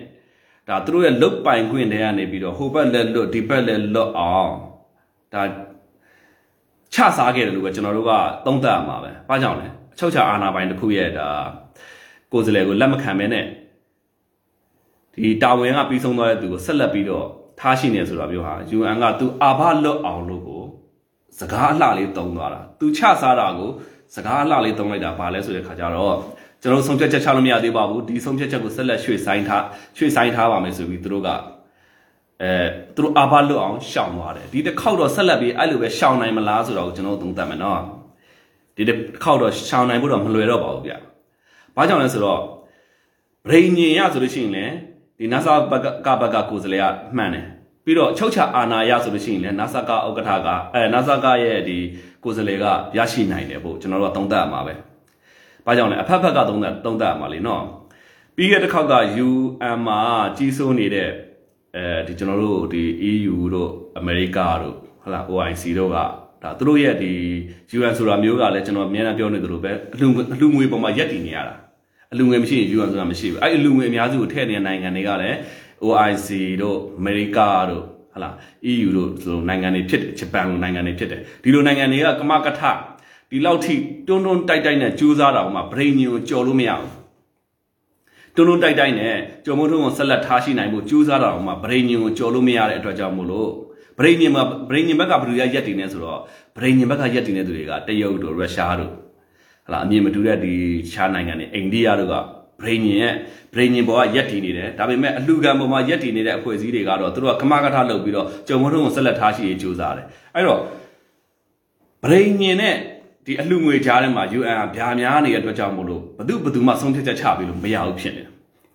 [0.69, 4.53] ဒါသူတို့ရဲ့လုတ်ပိုင်ခွင့်တွေကနေပြီးတော့ဟိုဘက်လက်လွတ်ဒီဘက်လက်လွတ်အောင်
[5.33, 5.41] ဒါ
[6.93, 8.11] ချစားခဲ့တယ်လို့ပဲကျွန်တော်တို့က
[8.45, 11.27] သုံးသပ်ရမှာပဲ။ဘာကြောင့်လဲ။အချုပ်ချာအာဏာပိုင်တစ်ခုရဲ့ဒါ
[12.31, 13.45] ကိုယ်စလဲကိုလက်မခံမဲနဲ့
[15.13, 17.25] ဒီတာဝန်ကပြီးဆုံးသွားတဲ့သူကိုဆက်လက်ပြီးတော့
[17.59, 20.63] ထားရှိနေဆိုတာမျိုးဟာ UN ကသူအာဘလွတ်အောင်လို့ကို
[21.39, 23.69] စကားအလှလေးတုံးသွားတာ။သူချစားတာကို
[24.15, 26.15] စကားအလှလေးတုံးလိုက်တာဘာလဲဆိုတဲ့ခါကျတော့
[26.61, 29.63] ကျွန်တော်ဆုံးဖြတ်ချက်ချလို့မရသေးပါဘူးဒီဆုံးဖြတ်ချက်ကိုဆက်လက်ရွှေ့ဆိုင်ထား
[29.97, 31.29] ရွှေ့ဆိုင်ထားပါမယ်ဆိုပြီးသူတို့က
[32.41, 32.51] အဲ
[32.95, 37.81] သူတို့အာဘလွတ်အောင်ရှောင်သွားတယ်ဒီတစ်ခေါက်တော့ဆက်လက်ပြီးအဲ့လိုပဲရှောင်နိုင်မလားဆိုတော့ကျွန်တော်သုံးသပ်မယ်နော်
[38.75, 40.93] ဒီတစ်ခေါက်တော့ရှောင်နိုင်ဖို့တော့မလွယ်တော့ပါဘူးဗျ
[41.75, 42.39] ဘာကြောင့်လဲဆိုတော့
[43.49, 44.73] ဗရိညင်ရဆိုလို့ရှိရင်လည်း
[45.19, 47.45] ဒီ NASA ဘက်ကဘက်ကကိုယ်စားလှယ်ကမှန်တယ်
[47.83, 51.77] ပြီးတော့ချုပ်ချအာဏာရဆိုလို့ရှိရင်လည်း NASA ကဥက္ကဋ္ဌကအဲ NASA ကရဲ့ဒီ
[52.23, 52.65] ကိုယ်စားလှယ်က
[52.97, 54.73] ရရှိနိုင်တယ်ဖို့ကျွန်တော်တို့ကသုံးသပ်ရမှာပဲ။
[55.65, 57.63] ဘာကြောင့်လဲအဖက်ဖက်ကသုံးသပ်သုံးသပ်ရမှာလေနော်။
[58.35, 58.95] ပြီးခဲ့တဲ့ခေါက်က
[59.27, 59.99] UN မှာ
[60.37, 61.09] ကြီးစိုးနေတဲ့
[61.75, 65.97] အဲဒီကျွန်တော်တို့ဒီ EU တို့အမေရိကတို့ဟုတ်လား OIC တို့က
[66.43, 67.11] ဒါသူတို့ရဲ့ဒီ
[67.77, 71.55] UN ဆိုတာမျိုးကလည်းကျွန်တော်အများအားပြောနေသလိုပဲအလူအလူငွေပေါ်မှာရက်တည်နေရတာ
[72.13, 75.37] အလူငွေမရှိရင် UN ဆိုတာမရှိဘူးအဲ့အလူငွေအများစုကိုထည့်နေတဲ့နိုင်ငံတွေကလည်း
[75.83, 76.27] OIC
[76.61, 77.83] တို့အမေရိကတို့
[78.13, 78.29] ဟလာ
[78.71, 82.61] EU တို့ဆိုနိုင်ငံတွေဖြစ်တယ်ဂျပန်လိုနိုင်ငံတွေဖြစ်တယ်ဒီလိုနိုင်ငံတွေကကမကထ
[83.29, 83.75] ဒီလောက်ထိ
[84.07, 86.91] တွန်းတွန်းတိုက်တိုက်နဲ့ကြိုးစားတာကမှဗရိန်ညင်ကိုကြော်လို့မရဘူး
[88.35, 93.49] တွန်းတွန်းတိုက်တိုက်နဲ့ကြော်မုံထုံးကိုဆက်လက်ထားရှိနိုင်ဖို့ကြိုးစားတာကမှဗရိန်ညင်ကိုကြော်လို့မရတဲ့အတွက်ကြောင့်မို့လို့
[93.99, 96.19] ဗရိန်ညင်မှာဗရိန်ညင်ဘက်ကဘယ်လိုရရက်တည်နေဆိုတော့
[96.57, 99.04] ဗရိန်ညင်ဘက်ကရက်တည်နေသူတွေကတရုတ်တို့ရုရှားတို့
[99.65, 100.53] ဟလာအမြင်မတူတဲ့ဒီ
[100.91, 102.15] ခြားနိုင်ငံတွေအိန္ဒိယတို့က
[102.61, 103.13] ဗရိန်ညင်ရဲ့
[103.53, 110.05] ဗရိန်ညင်ပေါ်ကရက်တည်နေတယ်ဒါပေမဲ့အလှခံပေါ်မှာရက်တည်နေတဲ့အဖွဲ့အစည်းတွေကတော့သူတို့ကကမကထလုပ်ပြီးတော့ကြုံမထုံးကိုဆက်လက်ထားရှိရေးကြိုးစားတယ်
[110.35, 110.59] အဲ့တော့
[112.03, 112.75] ဗရိန်ညင်နဲ့
[113.25, 118.31] ဒီအလှငွေကြားထဲမှာ UN ကဗျာများနေတဲ့အတွက်ကြောင့်မို့လို့ဘသူဘသူမှဆုံးဖြတ်ချက်ချပြီးလို့မရဘူးဖြစ်နေတယ်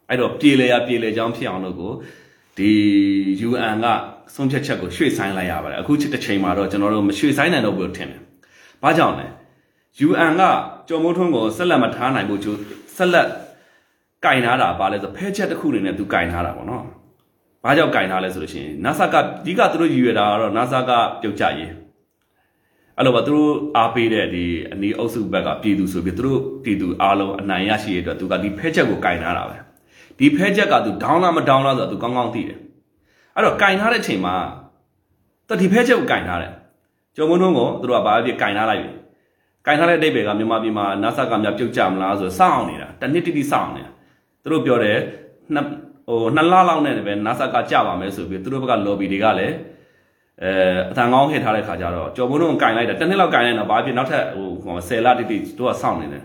[0.08, 1.92] အဲ့တော့ပြေလေရပြေလေချောင်းဖြစ်အောင်လို့ကို
[2.58, 2.70] ဒီ
[3.48, 3.86] UN က
[4.34, 8.20] ဆုံးဖြတ်ချက်ကိုရွှေ့ဆိုင်းလိုက်ရပါတယ်အခုတစ်ချိန်မှာတော့ကျွန်တော်တို့မရွှေ့ဆိုင်းနိုင်တော့ဘူးထင်တယ်
[8.82, 9.26] ဘာကြောင့်လဲ
[10.06, 10.42] UN က
[10.88, 12.40] ကြော်မိုးထွန်းကိုဆက်လက်မထားနိုင်ဘူး
[12.96, 13.28] ဆက်လက်
[14.24, 16.84] ကင်ထားတာပါလဲဆိုဖဲချက်တစ်ခုအနေနဲ့သူကင်ထားတာပေါ့နော်။
[17.64, 21.72] ဘာကြောင့်ကင်ထားလဲဆိုလို့ရှိရင် NASA ကဒီကသူတို့ရည်ရွယ်တာကတော့ NASA ကပြုတ်ကြရေး
[22.96, 29.56] အဲ့လိုပါသူတို့အားပေးတဲ့ဒီအနီးအုပ်စုဘက်ကပြည်သူဆိုပြီးသူတို့ပြည်သူအားလုံးအနိုင်ရရှိရတဲ့အတွက်သူကဒီဖဲချက်ကိုကင်ထားတာပဲ
[30.18, 32.58] ဒီဖဲချက်ကသူဒေါင်းလားမဒေါင်းလားဆိုတော့သူကောင်းကောင်းသိတယ်
[33.34, 34.34] အဲ့တော့ကင်ထားတဲ့ချိန်မှာ
[35.48, 36.52] သူဒီဖဲချက်ကိုကင်ထားတယ်
[37.16, 38.90] ကျော်မွန်းတွန်းကိုသူတို့ကဘာဖြစ်ကင်ထားလိုက်ပြီ
[39.66, 43.90] ကင်ထားတဲ့အတိတ်ပဲကမြန်မာပြည်မှာ NASA ကများပြုတ်ကြမလားဆိုစောင့်အောင်နေတာတနစ်တိတိစောင့်အောင်နေတာ
[44.42, 44.98] သူတို့ပြောတယ်
[45.54, 45.66] နှစ်
[46.08, 49.54] ဟိုနှစ်လလောက်နဲ့ပဲ NASA ကကြပါမယ်ဆိုပြီးသူတို့ဘက်က lobby တွေကလည်း
[50.42, 50.50] အဲ
[50.90, 54.24] အတန်ကောင်းဟစ်ထားတဲ့ခါကျတော့ကြော်မုံတို့ကင်လိုက်တာတစ်နှစ်လောက်ကင်လိုက်တော့ဘာဖြစ်နောက်ထပ်
[54.64, 56.24] ဟို10လတိတိတို့ကစောင့်နေတယ်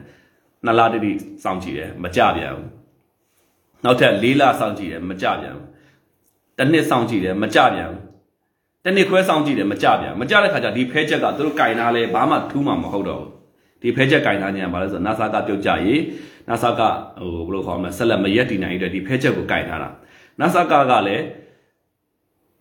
[0.65, 1.11] နှစ်လတိတိ
[1.43, 2.69] စောင့်ကြည့်တယ်မကြပြန်ဘူး
[3.83, 5.67] နောက်ထပ်၄လစောင့်ကြည့်တယ်မကြပြန်ဘူး
[6.57, 8.01] တစ်နှစ်စောင့်ကြည့်တယ်မကြပြန်ဘူး
[8.85, 13.29] တနေ့ခွဲစောင့်ကြည့်တယ်မကြပြန်မကြတဲ့ခါကျဒီဖဲချက်ကသူတို့ကင်ထားလဲဘာမှထူးမှာမဟုတ်တော့ဘူး
[13.81, 15.99] ဒီဖဲချက်ကင်ထားခြင်းကဘာလဲဆိုတော့ NASA ကပြုတ်ကြရေး
[16.49, 16.81] NASA က
[17.19, 19.89] ဟိုဘယ်လိုခေါ်မလဲဆက်လက်မရက်တည်နိုင်တဲ့ဒီဖဲချက်ကိုကင်ထားတာ
[20.39, 21.23] NASA ကကလည်း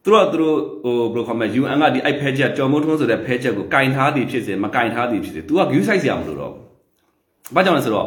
[0.05, 6.53] သူတို့သူတို့ဟိုဘယ်လိုခေါ်မလဲ UN ကဒီအိုက်ဖဲချက်ကြော်မိုးထုံးဆိုတဲ့ဖဲချက်ကိုကင်ထားသည်ဖြစ်စေမကင်ထားသည်ဖြစ်စေ तू က view site ဆရာမလို့တော့
[7.55, 8.07] ဘာကြောင့်လဲဆိုတော့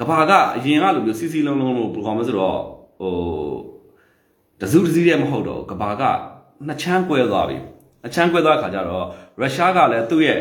[0.00, 2.58] ကဘာကအရင်ကလိုမျိုးစီစီလုံးလုံးလို့ဘယ်လိုခေါ်မလဲဆိုတော့
[3.00, 3.12] ဟို
[4.60, 6.02] တစုတစည်းတည်းမဟုတ်တော့ကဘာက
[6.66, 7.56] နှစ်ချမ်းကွဲသွားပြီ
[8.06, 9.04] အချမ်းကွဲသွားတဲ့ခါကျတော့
[9.40, 10.40] ရုရှားကလည်းသူ့ရဲ့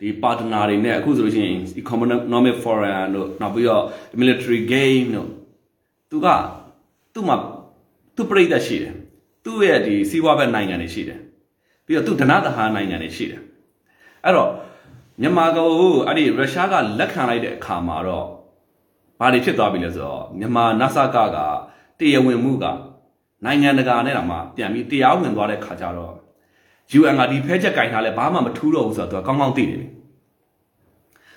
[0.00, 3.84] ဒီ partner တွေနဲ့အခုဆိုလို့ရှိရင် economic forum တို့နောက်ပြီးတော့
[4.20, 5.28] military game တို့
[6.10, 6.26] သူက
[7.14, 7.36] သူ့မှာ
[8.16, 8.94] သူ့ပြိတ္တရှိတယ်
[9.44, 11.20] သူ့ရဲ့ဒီစီးပွားဘက်နိုင်ငံတွေရှိတယ်
[11.86, 13.40] ပြီးတော့သူ့ဒနာတဟာနိုင်ငံတွေရှိတယ်
[14.24, 14.50] အဲ့တော့
[15.20, 15.68] မြန်မာကို
[16.06, 18.26] အဲ့ဒီရုရှားကလက်ခံလိုက်တဲ့အခါမှာတော့
[19.20, 21.38] ဘာတွေဖြစ်သွားပြီလဲဆိုတော့မြန်မာ NASA ကက
[21.98, 22.66] တရားဝင်မှုက
[23.44, 26.14] နိုင်ငံတကာနဲ့တောင်မှပြန်ပြီးတရားဝင်သွားတဲ့ခါကျတော့
[26.98, 29.84] UN ကဒီဖဲချက်ကင်ထားလဲဘာမှမထူးတော့ဘူးဆိုတော့သူကကောင်းကောင်းသိတယ်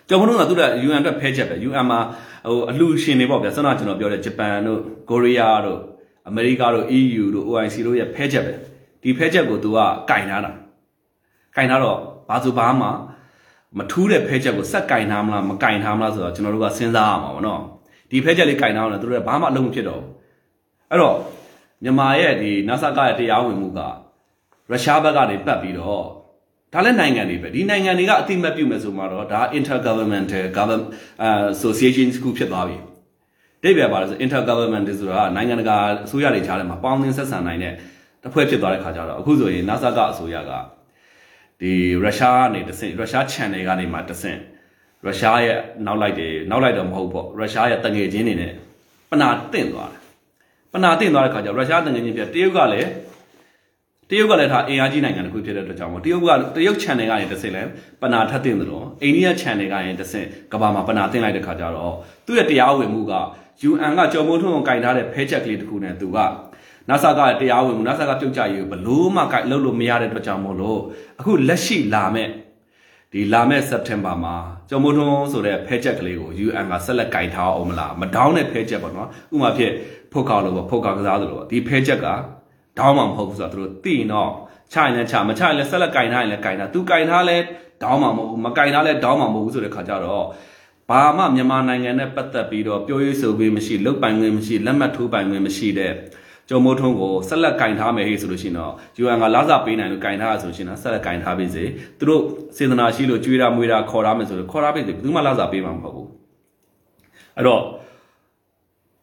[0.07, 1.99] ကျော်မလို့ကသူက UN အတွက်ဖဲချက်ပဲ UN မှာ
[2.47, 4.79] ဟိုအလှရှင်တွေပေါ့ဗျာစနကျွန်တော်ပြောတဲ့ဂျပန်တို့
[5.09, 5.79] ကိုရီးယားတို့
[6.27, 8.53] အမေရိကတို့ EU တို့ OIC တို့ရဲ့ဖဲချက်ပဲ
[9.03, 9.77] ဒီဖဲချက်ကိုသူက
[10.09, 10.51] ကင်ထားတာ
[11.55, 11.97] ကင်ထားတော့
[12.29, 12.87] ဘာသူဘာမှ
[13.77, 17.61] မထူးတဲ့ဖဲချက်ကိုစက်ကင်ထားမလားမကင်ထားမလားဆိုတော့ကျွန်တော်တို့ကစဉ်းစားရမှာပေါ့နော်
[18.09, 20.09] ဒီဖဲချက်လေးကင်ထားအောင်လည်းသူတို့ကဘာမှအလုံးမဖြစ်တော့ဘူး
[20.91, 21.15] အဲ့တော့
[21.83, 23.79] မြန်မာရဲ့ဒီ NASA ကရဲ့တရားဝင်မှုက
[24.71, 26.05] ရုရှားဘက်ကနေပတ်ပြီးတော့
[26.73, 30.87] ဒါလည်းနိုင်ငံတွေပဲဒီနိုင်ငံတွေကအတိမတ်ပြုမယ်ဆိုမှတော့ဒါ intergovernmental government
[31.53, 32.77] association ခုဖြစ်သွားပြီ
[33.63, 37.73] တိပြပါလို့ဆို intergovernmental ဆိုတာနိုင်ငံတကာအစိုးရတွေကြားထဲမှာပေါင်းသင်းဆက်ဆံနိုင်တဲ့
[38.23, 40.51] တစ်ဖွဲ့ဖြစ်သွားတဲ့ခါကျတော့အခုဆိုရင် NASA ကအစိုးရက
[41.59, 41.71] ဒီ
[42.03, 44.39] ရုရှားကနေတဆင့်ရုရှား channel ကနေမှတဆင့်
[45.05, 48.53] ရုရှားရဲ့နောက်လိုက်တယ်နောက်လိုက်တော့မဟုတ်ပေါ့ရုရှားရဲ့တငယ်ချင်းတွေနဲ့
[49.09, 49.98] ပနာတင့်သွားတယ်
[50.73, 52.89] ပနာတင့်သွားတဲ့ခါကျရုရှားတငယ်ချင်းပြတရုတ်ကလည်း
[54.09, 57.63] တရုတ်ကလည်းဒါအင်အားကြီးနိုင်ငံတစ်ခုဖြစ်တဲ့အတွက်ကြောင့်မို့တရုတ်ကတရုတ် channel ကနေတစ်ဆင့်လဲ
[58.01, 61.93] ပနာထပ်တင်သလိုအိန္ဒိယ channel ကနေတစ်ဆင့်ကဘာမှာပနာတင်လိုက်တဲ့ခါကျတော့
[62.25, 63.13] သူ့ရဲ့တရားဝင်မှုက
[63.69, 66.19] UN ကကြော်မိုးထွန်းကိုကင်ထားတဲ့ဖဲချက်ကလေးတစ်ခုနဲ့သူက
[66.89, 70.79] NASA ကတရားဝင်မှု NASA ကပြုတ်ကြရေးဘလို့မှကလုပ်လို့မရတဲ့အတွက်ကြောင့်မို့လို့
[71.19, 72.29] အခုလက်ရှိလာမဲ့
[73.13, 74.35] ဒီလာမဲ့ September မှာ
[74.69, 79.71] ကျော်မိုးထွန်းဆိုတဲ့ဖဲချက်ကလေးကို UN ကဆက်လက်ကင်ထားအောင်မလားမဒေါင်းတဲ့ဖဲချက်ပေါ့နော်ဥပမာဖြစ်
[80.11, 82.07] ဖုတ်ကောက်လို့ပေါ့ဖုတ်ကောက်ကစားသလိုဒီဖဲချက်က
[82.79, 84.29] ဒေါင်းမှမဟုတ်ဘူးဆိုတော့သူတို့သိရင်တော့
[84.73, 87.37] ချရင်လည်းချမချရင်လည်းဆက်လက်ကင်ထားရင်လည်းကင်ထားသူကင်ထားလဲ
[87.83, 90.25] ဒေါင်းမှမဟုတ်ဘူးမကင်ထားလဲဒေါင်းမှမဟုတ်ဘူးဆိုတဲ့ခါကျတော့
[90.89, 95.93] ဘာမှမြန်မာနိုင်ငံနဲ့ပတ်သက်ပြီးတော့ပြောရေးဆိုပြီးမရှိလုတ်ပိုင်ခွင့်မရှိလက်မှတ်ထိုးပိုင်ခွင့်မရှိတဲ့
[96.49, 101.63] ကျော်မိုးထုံးကိုဆက်လက်ကင်ထားမယ်ဟေ့ဆိုလို့ရှိရင်တော့ UN ကလာစားပေးနိုင်လို့ကင်ထားရဆိုရှင်တော့ဆက်လက်ကင်ထားပေးစေ
[101.99, 102.21] သူတို့
[102.55, 106.09] စေတနာရှိလို့ကြွေးတာမွေးတာခေါ်ထားမယ်ဆိုတော့ခေါ်ထားပေးစေဘယ်သူမှလာစားပေးမှာမဟုတ်ဘူး
[107.37, 107.61] အဲ့တော့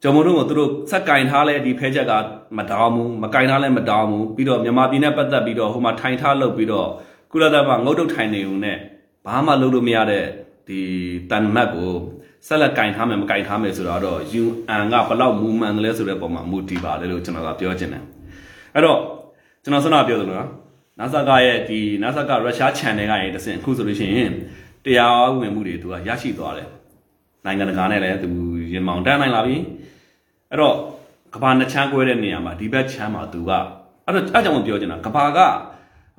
[0.02, 2.12] ကျော်မိုးထုံးကိုသူတို့ဆက်ကင်ထားလဲဒီဖဲချက်က
[2.56, 6.88] မတောင်းဘူးမကင်ထားလဲမတောင်းဘူးပြီးတော့မြန်မာပြည်နဲ့ပတ်သက်ပြီးတော့ဟိုမှာထိုင်ထားလုပ်ပြီးတော့
[7.32, 8.78] ကုလသမဂ္ဂငုတ်တုတ်ထိုင်နေုံနဲ့
[9.26, 10.24] ဘာမှလုပ်လို့မရတဲ့
[10.68, 10.80] ဒီ
[11.30, 11.92] တန်မတ်ကို
[12.46, 18.04] ဆက်လက်ကင်ထားမယ်မကင်ထားမယ်ဆိုတော့ UN ကဘလောက်မူမှန်တယ်လဲဆိုတဲ့ပုံမှာမူတည်ပါတယ်လို့ကျွန်တော်ကပြောချင်တယ်
[18.74, 18.98] အဲ့တော့
[19.62, 20.50] ကျွန်တော်ဆွမ်းပြောသလိုနော်
[20.98, 24.32] NASA ကရဲ့ဒီ NASA ကရုရှား channel ကရဲ့တစင်အခုဆိုလို့ရှိရင်
[24.84, 26.68] တရားဝင်မှုတွေသူကရရှိသွားတယ်
[27.44, 28.30] နိုင်ငံတကာနဲ့လည်းသူ
[28.72, 29.56] ရင်မောင်တန်းနိုင်လာပြီ
[30.50, 30.74] အဲ့တော့
[31.34, 33.50] ကဘာနှစ်ချမ်းကွဲတဲ့နေရာမှာဒီဘက်ချမ်းမှာသူက
[34.04, 35.38] အဲ့တော့အဲ့ကြောင့်ပြောချင်တာကဘာက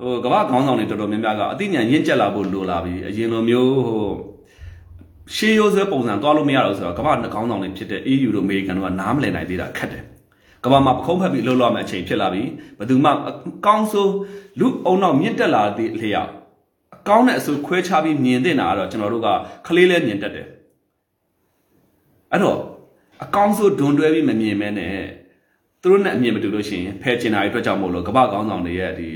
[0.00, 4.08] ဟိုကဘာခေါင်းဆောင်တွေတော်တော်များများကအသိဉာဏ်ရင့်ကျက်လာဖို့လိုလာပြီအရင်လိုမျိုးဟို
[5.34, 10.04] ရှေးရိုးဆွဲပုံစံသွားလို့မရတော့ဆိုတော့ကမ္ဘာနှကောင်းဆောင်တွေဖြစ်တဲ့ EU တို့အမေရိကန်တို့ကနားမလည်နိုင်သေးတာခက်တယ်
[10.64, 12.42] ကမ္ဘာမှာပခုံးဖက်ပြီးလှုပ်လှော်မယ့်အချိန်ဖြစ်လာပြီ
[12.78, 13.32] ဘယ်သူမှအ
[13.66, 14.14] ကောင်းဆုံး
[14.60, 16.30] လူအုံနောက်မြင့်တက်လာသည့်လျောက်
[16.94, 19.28] အကောင်းနဲ့အဆိုးခွဲခြားပြီးမြင်တဲ့နာကတော့ကျွန်တော်တို့က
[19.66, 20.46] ခလေးလဲမြင်တတ်တယ်
[22.32, 22.58] အဲ့တော့
[23.24, 24.94] အကောင်းဆုံးဒွန်တွဲပြီးမမြင်မဲနဲ့
[25.82, 29.10] သူတို့နဲ့အမြင်မတူလို့ရှိရင်ဖဲချင်တာတွေအတွက်ကြောင့်မို့လို့ကမ္ဘာကောင်းဆောင်တွေရဲ့ဒီ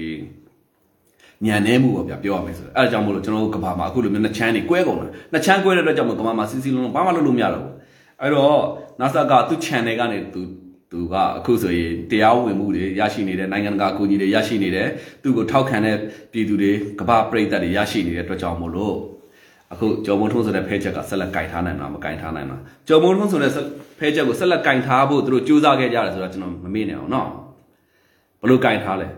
[1.47, 7.73] ညံနေမှုပေါ့ဗျာပြောရမယ်ဆိုတော့အဲအကြောင်းမို့လို့ကျွန်တော်တို့ကဘာမှာအခုလိုမျိုးနှစ်ချမ်းနေကွဲကုန်တယ်နှစ်ချမ်းကွဲတဲ့အတွက်ကြောင့်မို့ကဘာမှာစီစီလုံးလုံးဘာမှလုပ်လို့မရတော့ဘူး
[8.21, 8.59] အဲ့တော့
[9.01, 10.43] NASA ကသူ့ channel ကနေသူ
[10.93, 14.89] သူကအခုဆိုရင်တရားဝင်မှုတွေရရှိနေတယ်နိုင်ငံတကာအကူအညီတွေရရှိနေတယ်
[15.23, 15.97] သူ့ကိုထောက်ခံတဲ့
[16.33, 18.97] ပြည်သူတွေကမ္ဘာပြည်သက်တွေရရှိနေတဲ့အတွက်ကြောင့်မို့လို့
[19.73, 22.57] အခုကျော်မုံထုံးဆိုတဲ့ဖဲချက်ကဆက်လက်ကင်ထားနိုင်တာမကင်ထားနိုင်တာ
[22.89, 23.51] ကျော်မုံထုံးဆိုတဲ့
[23.99, 27.29] ဖဲချက်ကိုဆက်လက်ကင်ထားဖို့သူတို့စူးစမ်းခဲ့ကြတယ်ဆိုတော့ကျွန်တော်မမေ့နိုင်အောင်နော်
[28.41, 29.09] ဘလို့ကင်ထားလဲ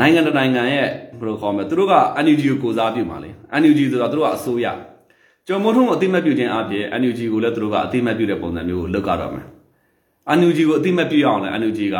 [0.00, 3.30] နိုင်ငံတနိုင်ငံရဲ့ဘယ်လိုခေါ်မလဲသူတို့က NUG ကိုကိုစားပြုမှာလေ
[3.60, 4.66] NUG ဆိုတော့သူတို့ကအစိုးရ
[5.46, 9.46] ကျော်မိုးထုံးကိုအတိမတ်ပြုခြင်းအပြင် NUG ကိုလည်းသူတို့ကအတိမတ်ပြုတဲ့ပုံစံမျိုးကိုလုပ်ကြတော့မယ်
[10.38, 11.98] NUG ကိုအတိမတ်ပြုအောင်လဲ NUG က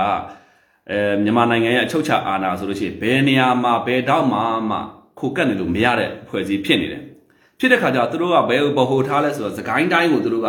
[0.91, 4.79] အဲမြန်မာနိုင်ငံရဲ့အချုပ်ချာအာဏာဆိုလို့ရှိရင်ဘယ်နေရာမှာဘယ်တော့မှမှ
[5.19, 7.03] ခိုကတ်နေလို့မရတဲ့ဖွဲ့စည်းဖြစ်နေတယ်
[7.59, 10.49] ဖြစ်တဲ့ခါကျတော့သူတို့ကဘယ်ဘဟိုထားလဲဆိုတော့သခိုင်းတိုင်းကိုသူတို့က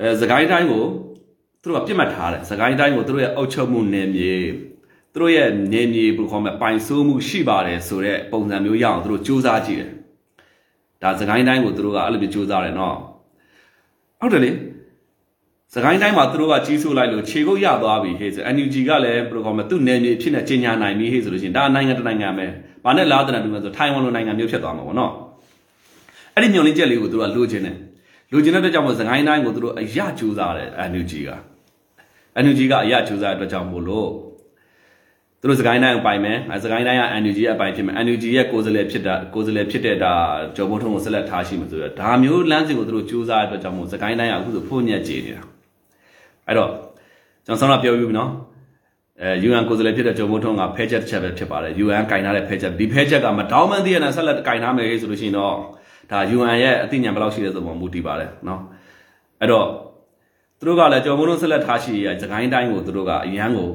[0.00, 0.82] အဲသခိုင်းတိုင်းကို
[1.62, 4.34] သူတို့ကပြစ်မှတ်ထားတယ်သခိုင်းတိုင်းကိုသူတို့ရဲ့အုပ်ချုပ်မှုနယ်မြေ
[5.12, 9.90] သူတို့ရဲ့နေမြေဘယ်လိုခေါ်မလဲပိုင်ဆိုးမှုရှိပါတယ်ဆိုတဲ့ပုံစံမျိုးရအောင်သူတို့စူးစမ်းကြည့်တယ်
[11.02, 12.96] ဒါစကိုင်းတိုင်းကိုသူတို့ကအဲ့လိုမျိုးစူးစမ်းတယ်နော်
[14.20, 14.50] ဟုတ်တယ်လေ
[15.74, 22.46] စကိုင်းတိုင်းမှာသူတို့ကကြီးစိုးလိုက်လို့ခြေကုပ်ရသွားပြီဟေးဆို NUG ကလည်းဘယ်လိုခေါ်မလဲသူ့နယ်မြေဖြစ်နေကြီးညာနိုင်ပြီဟေးဆိုလို့ရှိရင်ဒါနိုင်ငံတနိုင်ငံပဲ
[22.84, 25.12] ဘာနဲ့လားတနတူမယ်ဆိုထိုင်ဝမ်လိုနိုင်ငံမျိုးဖြစ်သွားမှာပေါ့နော်
[26.34, 27.76] အဲ့ဒီညွန်လင်းချက်လေးကိုသူတို့ကလိုချင်တယ်
[28.32, 31.30] လိုချင်တဲ့အတွက်ကြောင့်မို့စကိုင်းတိုင်းကိုသူတို့အရကြိုးစားတယ် NUG က
[32.44, 34.10] NUG ကအရကြိုးစားတဲ့အတွက်ကြောင့်မို့လို့
[35.40, 40.14] သူတို့စကိုင်းတိုင်းကိုပိုင်မယ်စကိုင်းတိုင်းက NUG ရဲ့အပိုင်ဖြစ်မယ် NUG ရဲ့ကိုယ်စားလှယ်ဖြစ်တာကိုယ်စားလှယ်ဖြစ်တဲ့ဒါ
[40.56, 45.42] ကျော်ဘုံထုံးကိုဆက်လက်ထားရှိမှာဆိုတော့ဒါမျိုးလမ်းစဉ်ကိုသူတို့စူးစမ်းတဲ့အတွက်ကြောင့်မို့စကိုင်းတိုင်းကအခုဆိုဖုန်ညက်ကြေနေတာ
[46.46, 46.70] အဲ့တော့
[47.46, 48.30] ကျွန်တော်ဆောင်းတော့ပြောပြပြီနော်
[49.22, 55.54] အဲ UN ကိုယ်စားလှယ်ဖြစ်တဲ့ကျော်ဘုံထုံးကဖဲချက်တစ်ချက်ပဲဖြစ်ပါတယ် UN ကင်ထားတဲ့ဖဲချက်ဒီဖဲချက်ကမတောင်းမှန်းသိရတဲ့ဆက်လက်ကင်ထားမယ်ဆိုလို့ရှိရင်တော့
[56.10, 58.60] ဒါ UN ရဲ့အသိဉာဏ်ဘယ်လောက်ရှိလဲဆိုတော့မူတည်ပါတယ်နော်
[59.40, 59.66] အဲ့တော့
[60.58, 63.70] သူတို့ကလည်းကျော်ဘုံထုံးဆက်လက်ထားရှိရစကိုင်းတိုင်းကိုသူတို့ကအရန်ကို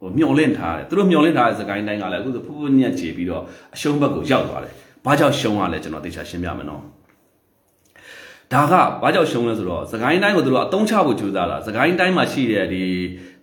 [0.00, 3.42] ဟိုမျောလင့်ထားတယ်သူတို့မျောလင့်ထားတဲ့စကိုင်းတိုင်းကလည်းအခုဆိုဖူးဖူးညက်ချေပြီးတော့
[3.74, 6.82] အရှုံးဘက်ကိုရောက်သွားတယ်ဘာကြောင့်ရှုံးရလဲကျွန်တော်သိချာရှင်းပြမယ်နော်
[8.52, 12.82] ဒါကဘာကြောင့်ရှုံးလဲဆိုတော့စကိုင်းတိုင်းကိုသူတို့အတုံးချဖို့ကြိုးစားတာစကိုင်းတိုင်းမှာရှိတဲ့ဒီ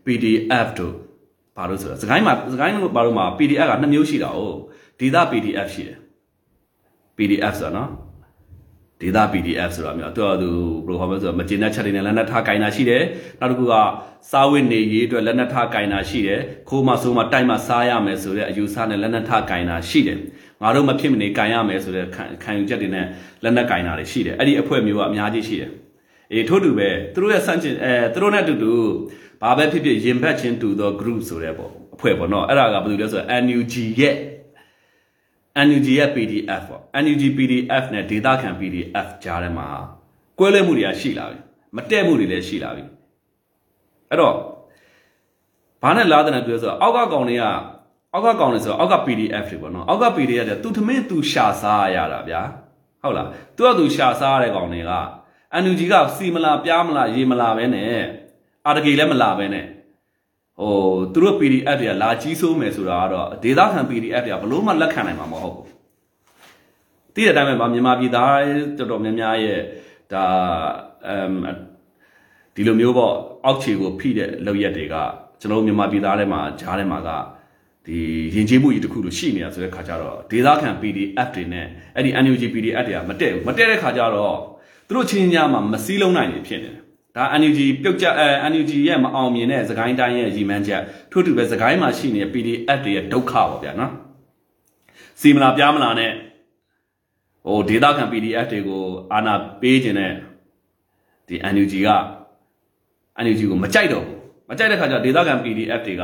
[0.05, 0.93] PDF တို့
[1.57, 4.39] ဘာလို့ဆိုတော့စကိုင်းမှာစကိုင်းဘာလို့မှာ PDF ကနှစ်မျိုးရှိတာ哦
[4.99, 5.97] ဒေတာ PDF ရှိတယ်
[7.17, 7.89] PDF ဆိုတော့နော်
[9.01, 10.49] ဒေတာ PDF ဆိုတာမျိုးသူကသူ
[10.85, 13.03] ဘယ်လိုဟောမလဲဆိုတော့မကျေနပ်ချက်တွေနဲ့လက်နက်ထားကင်တာရှိတယ်
[13.39, 13.73] နောက်တစ်ခုက
[14.31, 20.17] စားဝတ်နေရေးအတွက်လက်နက်ထားကင်တာရှိတယ်ခိုးမဆိုးမတိုက်မစားရမယ်ဆိုတဲ့အယူဆနဲ့လက်နက်ထားကင်တာရှိတယ်
[20.61, 22.05] ငါတို့မဖြစ်မနေကင်ရမယ်ဆိုတဲ့
[22.43, 23.05] ခံယူချက်တွေနဲ့
[23.43, 25.71] လက်နက်ကင်တာတွေရှိတယ်အဲ့ဒီအဖွဲ့မျိုးကအများကြီးရှိတယ်
[26.31, 28.73] အေးထို့တူပဲသူတို့ရဲ့စန့်ကျင်အဲသူတို့နဲ့အတူတူ
[29.41, 34.15] ဘာပဲဖြစ်ဖြစ်ရင်ဘတ်ချင်းတူသော group ဆိုတဲ့ပေါ့အဖွဲ့ပေါ့နော်အဲ့ဒါကဘာလို့လဲဆိုတော့ NUG ရဲ့
[35.67, 39.67] NUG ရဲ့ PDF ပေါ့ NUG PDF နဲ့ data ခံ PDF ကြားထဲမှာ
[40.39, 41.37] ကွဲလွဲမှုတွေကရှိလာပြီ
[41.75, 42.83] မတည့်မှုတွေလည်းရှိလာပြီ
[44.09, 44.35] အဲ့တော့
[45.81, 47.43] ဘာနဲ့လားတဲ့ပြောဆိုတော့အောက်ကကောင်တွေက
[48.13, 52.41] အောက်ကကောင်တွေဆိုတော့အောက်က PDF တွေပေါ့နော်အောက်က PDF တွေသူထမင်းသူရှာစားရတာဗျာ
[53.01, 54.91] ဟုတ်လားသူကသူရှာစားရတဲ့ကောင်တွေက
[55.63, 58.03] NUG ကစီမလာပြားမလာရေမလာပဲနဲ့
[58.67, 59.65] အာတကေလည်းမလာပဲနဲ့
[60.59, 60.73] ဟို
[61.13, 65.67] သူတို့ PDF တွေကလာကြီးဆိုးမယ်ဆိုတာကတော့ဒေသခံ PDF တွေကဘလို့မှလက်ခံနိုင်မှာမဟုတ်ဘူး
[67.15, 68.41] တည်တဲ့အတိုင်းပဲမြန်မာပြည်သား
[68.77, 69.59] တော်တော်များများရဲ့
[70.13, 70.23] ဒါ
[71.07, 71.57] အမ်
[72.55, 73.13] ဒီလိုမျိုးပေါ့
[73.45, 74.95] အောက်ခြေကိုဖိတဲ့လောက်ရက်တွေက
[75.39, 77.09] ကျွန်တော်မြန်မာပြည်သားထဲမှာဂျားထဲမှာက
[77.85, 77.97] ဒီ
[78.35, 84.37] ရင်ကျေးမှုကြီးတစ်ခုလိုရှိနေတာဆိုတဲ့ခါကျတော့ဒေသခံ PDF တွေနဲ့အဲ့ဒီ NUG PDF တွေကမတည့်ဘူးမတည့်တဲ့ခါကျတော့
[84.87, 86.82] သူတို့ချင်းညာမှာမစည်းလုံးနိုင်နေဖြစ်နေတယ်
[87.15, 93.91] ဒါ NUG ပြုတ်ကြအဲ NUG ရဲ့မအောင်မြင်တဲ့သခိုင်းတိုင်းရဲ့ရည်မှန်းချက်ထို့တူပဲသခိုင်းမှာရှိနေတဲ့ PDF တွေရဲ့ဒုက္ခပေါ့ဗျာနော်
[95.21, 96.11] စီမလာပြားမလာနဲ့
[97.45, 100.11] ဟိုဒေတာခံ PDF တွေကိုအာနာပေးခြင်းနဲ့
[101.27, 101.89] ဒီ NUG က
[103.23, 104.17] NUG ကိုမကြိုက်တော့ဘူး
[104.49, 106.03] မကြိုက်တဲ့ခါကျဒေတာခံ PDF တွေက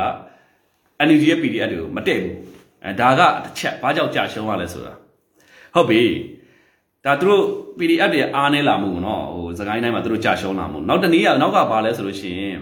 [1.08, 2.36] NUG ရဲ့ PDF တွေကိုမတည့်ဘူး
[2.84, 4.94] အဲဒါကတစ်ချက်ဘာကြောင့်ကြာရှုံးရလဲဆိုတာ
[5.74, 6.02] ဟုတ်ပြီ
[7.06, 7.44] ဒါသူတို့
[7.78, 12.60] PDF တွေအားနေလာမှုပေါ့နော်ဟိုစကိုင်းတိုင်းမှာသူတို့ကြာရှုံးလာမှုနောက်တနေ့ကနောက်ကဘာလဲဆိုလို့ရှိရင်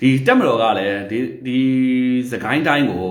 [0.00, 1.58] ဒီတက်မတော်ကလည်းဒီဒီ
[2.30, 3.06] စကိုင်းတိုင်းကို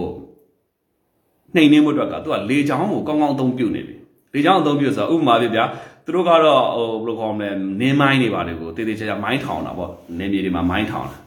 [1.55, 3.95] နှိမ်နှင်းမှုအတွက်ကသူကလေချောင်းကိုကောင်းကောင်းအသုံးပြုနေပြီ
[4.33, 5.63] လေချောင်းအသုံးပြုဆိုတော့ဥပမာပြဗျာ
[6.05, 7.49] သူတို့ကတော့ဟိုဘယ်လိုခေါ်မလဲ
[7.81, 11.17] နင်းမိုင်းတွေပါလေကိုတေးသေးချာချာမိုင်းထောင်တာပေါ့နင်းမြေတွေမှာမိုင်းထောင်တာ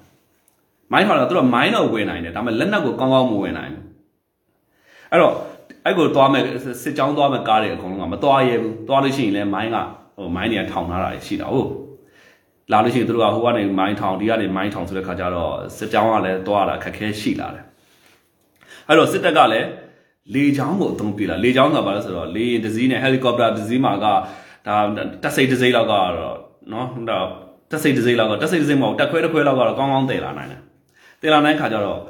[0.92, 3.85] မိုင်းထောင်တာသူတို့မိုင်းတော့ဝင်နိုင်တယ်ဒါပေမဲ့လက်နက်ကိုကောင်းကောင်းမဝင်နိုင်ဘူး
[5.11, 5.35] အဲ့တော့
[5.87, 6.42] အဲ့ကိုသွားမဲ့
[6.83, 9.77] စစ်ကြောင်းသွားမဲ့ကားတွေအကုန်လုံးကမသွားရဲဘူးသွားလို့ရှိရင်လည်းမိုင်းက
[10.16, 11.70] ဟိုမိုင်းတွေကထောင်ထားတာရှိတာဟုတ်
[12.72, 17.64] လာလို့ရှိရင်သူတို့ကဟိုကနေမိုင်းထောင်ဒီကနေမိုင်းထောင်ဆိုတဲ့ခါကျတော့စစ်ကြောင်းကလည်းသွားတာအခက်ခဲရှိလာတယ်
[18.88, 19.68] အဲ့တော့စစ်တပ်ကလည်း
[20.35, 24.77] လေချောင်းကိုအသုံးပြလာလေချောင်းဆိုတာဘာလဲဆိုတော့လေယာဉ်တစ်စီးနဲ့ဟယ်လီကော်ပတာတစ်စီးမှာကဒါ
[25.22, 26.11] တက်စိတ်တစ်စိတ်လောက်ကတော့
[26.72, 27.27] နော်ဟိုတော့
[27.70, 30.61] တက်စိတ်တစ်စိတ်လောက်ကတက်စိတ်တစ်စိတ်မဟုတ်တက်ခွဲတစ်ခွဲလောက်ကတော့ကောင်းကောင်းတည်လာနိုင်တယ်
[31.20, 32.01] တည်လာနိုင်ခါကျတော့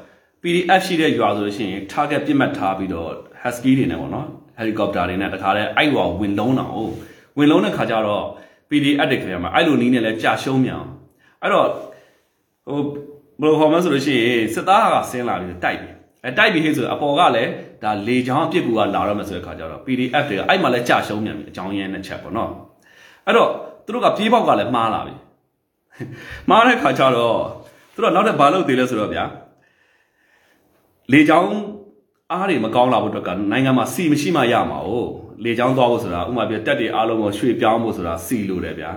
[0.41, 3.11] PDF ရှိတဲ့ရွာဆိုလို့ရှိရင် target ပြစ်မှတ်ထားပြီးတော့
[3.47, 4.27] husky တွေနဲ့ပေါ့နော်
[4.59, 6.77] helicopter တွေနဲ့တခါတည်းအဲ့ရွာဝင်လုံးတာ哦
[7.37, 8.23] ဝင်လုံးတဲ့ခါကျတော့
[8.69, 10.81] PDF တွေခင်ဗျာမှာအဲ့လိုနီးနဲ့လဲကြာရှုံးမြန်
[11.41, 11.67] အဲ့တော့
[12.67, 12.79] ဟို
[13.41, 15.89] ဘယ်လိုဟောမလဲဆိုလို့ရှိရင်စစ်သားကဆင်းလာပြီးတိုက်ပြီ
[16.23, 17.51] အဲတိုက်ပြီဟဲ့ဆိုအပေါ်ကလည်း
[17.83, 22.51] ဒါလေချောင်းအပြစ်ကူကလာတော့မယ်ဆိုတဲ့ခါကျတော့ PDF တွေကအဲ့မှာလဲကြာရှုံးမြန်ပြီအကြောင်းရင်းနဲ့ချက်ပေါ့နော်
[23.25, 23.49] အဲ့တော့
[23.85, 25.13] သူတို့ကပြေးပေါက်ကလည်းမှားလာပြီ
[26.49, 27.39] မှားတဲ့ခါကျတော့
[27.93, 29.23] သူတို့နောက်ထပ်ဘာလုပ်သေးလဲဆိုတော့ဗျာ
[31.11, 31.51] လေချောင်း
[32.33, 34.89] အားတွေမကောင်းလာဖို့အတွက်ကနိုင်ငံမှာစီမရှိမှရမှာ哦
[35.43, 38.91] လေချောင်းသွားဖို့ဆိုတာဥမာပြတက်တွေအားလုံးကိုရွှေ့ပြောင်းဖို့ဆိုတာစီလို့တယ်ဗျာ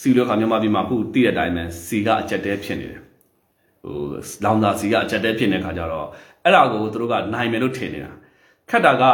[0.00, 3.00] စီလို့ခါမြန်မာပြည်မှာအခုတည့်တဲ့အတိုင်းပဲစီကအကြက်တဲဖြစ်နေတယ်
[3.82, 3.96] ဟို
[4.44, 6.06] လောင်သာစီကအကြက်တဲဖြစ်နေတဲ့ခါကျတော့
[6.44, 8.12] အဲ့ဒါကိုသူတို့ကနိုင်မယ်လို့ထင်နေတာ
[8.70, 9.04] ခက်တာက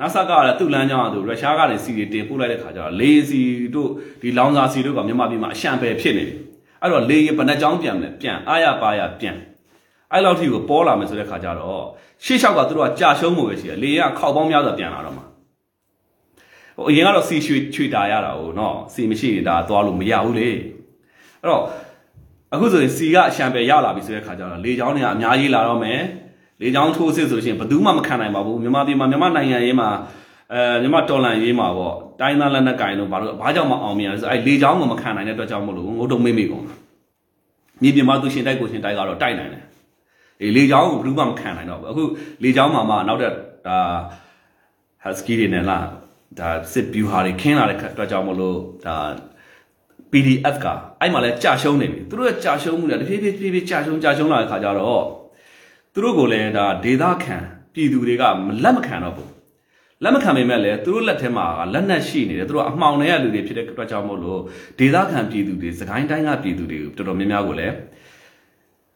[0.00, 3.42] နာဆာကလည်းသူ့လမ်းကြောင်းကသူရုရှားကနေစီတွေတင်ပို့လိုက်တဲ့ခါကျတော့လေစီ
[3.74, 3.90] တို့
[4.22, 6.38] ဒီလောင်စာစီတို့ကမြန်မာပြည်မှာအရှံပယ်ဖြစ်နေတယ်
[6.82, 9.36] အဲ့တော့လေရင်ဘယ်နှကြောင်းပြန်မလဲပြန်အားရပါရပြန်
[10.12, 11.84] အဲ့လောက်ထိကိုပေါ်လာမယ်ဆိုတဲ့ခါကျတော့
[12.24, 15.24] ရှေ့လျှောက်ကသူတို့ကကြာရှုံးမှုပဲရှိတယ်လေရင်ကခောက်ပေါင်းများစွာပြန်လာတော့မှာ
[16.76, 20.48] ဟိုအရင်ကတော့စီရွှေချွေတာရတာဟိုနော်စီမရှိနေတာသွားလို့မရဘူးလေ
[21.40, 21.62] အဲ့တော့
[22.52, 26.00] အခုဆိုရင်စီကအရှံပယ်ရလာပြီဆိုတဲ့ခါကျတော့လေချောင်းတွေကအများကြီးလာတော့မယ်
[26.60, 29.88] လေချောင်းထိုးစစ်ဆိုလို့ရှိရင်ဘယ်သူမှမခံနိုင်ပါဘူးမြန်မာပြည်မှာမြန်မာနိုင်ငံရေးမှာ
[30.52, 36.74] အဲမြန်မာတော်လန်ရေးမှာပေါ့တိုင်းသားလက်နက်ကင်တို့ဘာလို့ဘာကြောင့်မအောင်မြင်လဲဆိုအဲလေချောင်းကိုမခံနိုင်တဲ့အတွက်ကြောင့်မလို့ငုတ်တုံမေ့မေ့ကုန်တာ
[37.82, 39.72] မြေပြင်မှာသူရှင်တိုက်ကိုရှင်တိုက်ကတော့တိုက်နိုင်တယ်အေး
[40.56, 42.04] လေချောင်းကိုဘယ်သူမှမခံနိုင်တော့ဘူးအခု
[42.42, 43.32] လေချောင်းမှာမှနောက်တဲ့
[43.66, 43.78] ဒါ
[45.04, 45.78] husky တွေနဲ့လာ
[46.38, 48.96] ဒါစစ်ဗျူဟာတွေခင်းလာတဲ့အတွက်ကြောင့်မလို့ဒါ
[50.12, 50.66] PDF က
[51.00, 55.04] အဲ့မှာလဲကြာရှုံးနေပြီသူတို့ရဲ့ကြာရှုံးမှုတွေတဖြည်းဖြည်းဖြည်းဖြည်းကြာရှုံးကြာရှုံးလာတဲ့ခါကျတော့
[55.94, 57.36] သူတို့ကိုလည်းဒါဒေသခံ
[57.74, 58.22] ပြည်သူတွေက
[58.64, 59.30] လက်မခံတော့ဘူး
[60.04, 64.40] လက်မခံပေမဲ့လည်းသူတို့လက်ထဲမှာလက်နက်ရှိနေတယ်သူတို့အမှောင်တွေကလူတွေဖြစ်တဲ့အတွက်ကြောင့်မို့လို့
[64.78, 67.74] ဒေသခံပြည်သူတွေစကိုင်းတိုင်းကပြည်သူတွေတော်တော်များများကိုလည်း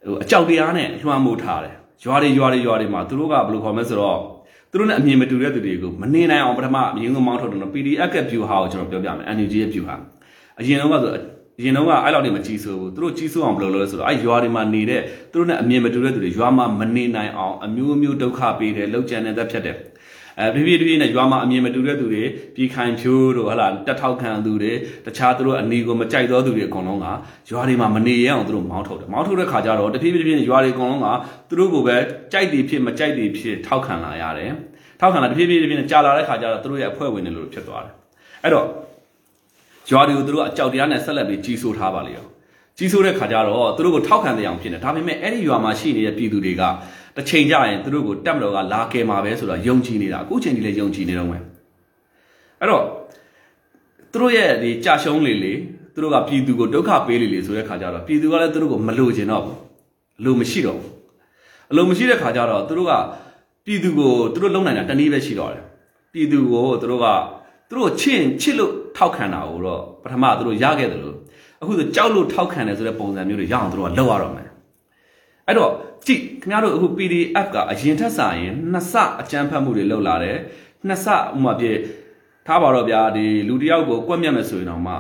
[0.07, 4.19] ဟိုအကြောက်တရားနဲ့လွှမ်းမိုးထားတယ်ရွာတွေရွာတွေရွာတွေမှာသူတို့ကဘယ်လိုခေါ်မလဲဆိုတော့
[4.71, 9.97] သူတို့နဲ့အမြင်မတူတဲ့သူတွေကိုမနေနိုင်အောင်ပထမအမြင်ကမောင်းထုတ်တယ်နော် PDF က view ဟာကိုကျွန်တော်ပြောပြမယ် NUG ရဲ့ view ဟာ
[10.61, 11.13] အရင်တော့ကဆို
[11.65, 15.01] ရင်တော့ကအဲ့လောက်နေမကြီးဆိုးဘူးသူတို့ကြီးဆိုးအောင်ဘယ်လိုလုပ်လဲဆိုတော့အဲ့ရွာတွေမှာနေတဲ့
[15.33, 19.77] သူတို့နဲ့အမြင်မတူတဲ့သူတွေရွာမှာမနေနိုင်အောင်အမျိုးမျိုးဒုက္ခပေးတယ်လောက်ကျန်တဲ့သက်ဖြတ်တယ်
[20.41, 22.23] အဲပြပြပြနဲ့ရွာမှာအမြင်မတူတဲ့သူတွေ
[22.55, 24.73] ပြည်ခိုင်ဖြိုးတို့ဟလာတက်ထောက်ခံသူတွေ
[25.07, 27.07] တခြားသူတို့အနီကိုမကြိုက်သောသူတွေအကုန်လုံးက
[27.51, 31.09] ရွာတွေမှာမနေရအောင်သူတို့မောင်းထုတ်တယ်မောင်းထုတ်တဲ့ခါကျတော့တဖြည်းဖြည်းဖြည်းရွာတွေအကုန်လုံးက
[31.49, 31.97] သူတို့ကိုပဲ
[32.33, 34.53] ကြိုက်တယ်ဖြစ်မကြိုက်တယ်ဖြစ်ထောက်ခံလာရတယ်
[35.01, 37.95] ထောက်ခံလာတဖြည်းဖြည်းဖြည်းနဲ့ကြာလာတဲ့ခါကျတော့သူတို့ရဲ့အဖွဲ့ဝင်တွေလို့ဖြစ်သွားတယ်
[38.43, 38.67] အဲ့တော့
[39.91, 42.27] ရွာတွေကိုသူတို့အကြောက်တရားနဲ့ဆက်လက်ပြီးကြီးစိုးထားပါလေရော
[42.79, 46.63] ကြီးစိုးတဲ့ခါကျတော့သူတို့ကိုထောက်ခံတဲ့အောင်ဖြစ်နေဒါပေမဲ့အဲ့ဒီရွာမှာရှိနေတဲ့ပြည်သူတွေက
[47.17, 51.43] တစ်ချိန်ကြရင်သူတို့ကိုတက်မတော်ကလာကယ်မှာပဲဆိုတော့ယုံကြည်နေတာအခုချိန်ကြီးလည်းယုံကြည်နေတော့မယ်
[52.61, 52.85] အဲ့တော့
[54.13, 55.53] သူတို့ရဲ့ဒီကြာရှုံးလေလေ
[55.95, 59.59] သူတို့ကပြည်သူကိုဒုက္ခပေးလေလေဆိုတဲ့ခါကျတော့ပြည်သူကလည်းသူတို့ကိုမလိုချင်တော့ဘူး
[60.21, 60.93] အလိုမရှိတော့ဘူး
[61.71, 62.93] အလိုမရှိတဲ့ခါကျတော့သူတို့က
[63.67, 65.65] ပြည်သူကိုသူတို့လုံနိုင်တာတနည်းပဲရှိတော့တယ်
[66.13, 67.07] ပြည်သူကိုသူတို့က
[67.69, 71.17] သူတို့ချစ်ချစ်လို့ထောက်ခံတာကိုတော့ပထမသူတို့ရခဲ့တယ်လို့
[71.61, 74.46] အခုဆိုကြောက်လို့ထောက်ခံတယ်ဆိုတဲ့ပုံစံမျိုးတွေရအောင်သူတို့ကလောက်ရတော့မယ်
[75.47, 75.73] အဲ့တော့
[76.07, 80.39] ကြည့်ခင်ဗျားတို့အခု PDF ကအရင်ထက်စာရင်နှစ်ဆအကြမ်းဖက်မှုတွေလုပ်လာတယ်
[80.87, 81.79] နှစ်ဆဥမာပြည့်
[82.47, 84.95] ထားပါတော့ဗျာဒီလူတယောက်ကိုကွက်မြတ်မယ်ဆိုရင်တော့မှ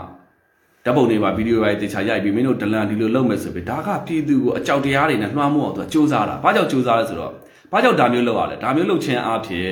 [0.84, 7.32] ဓာတ်ပုံတွေပါဗီဒီယိုပိုင်းတေချာရိုက်ပြီးမင်းတို့ဒလန်ဒီလိုလုပ်မယ်ဆိုပြီးဒါကပြည်သူကိုအကြောက်တရားတွေနဲ့နှွှမ်းမို့အောင်သူကစူးစမ်းတာဘာကြောင့်စူးစမ်းလဲဆိုတော့
[7.72, 9.70] ဘာကြောင့်ဒါမျိုးလုပ်ရလဲဒါမျိုးလုပ်ခြင်းအဖြစ်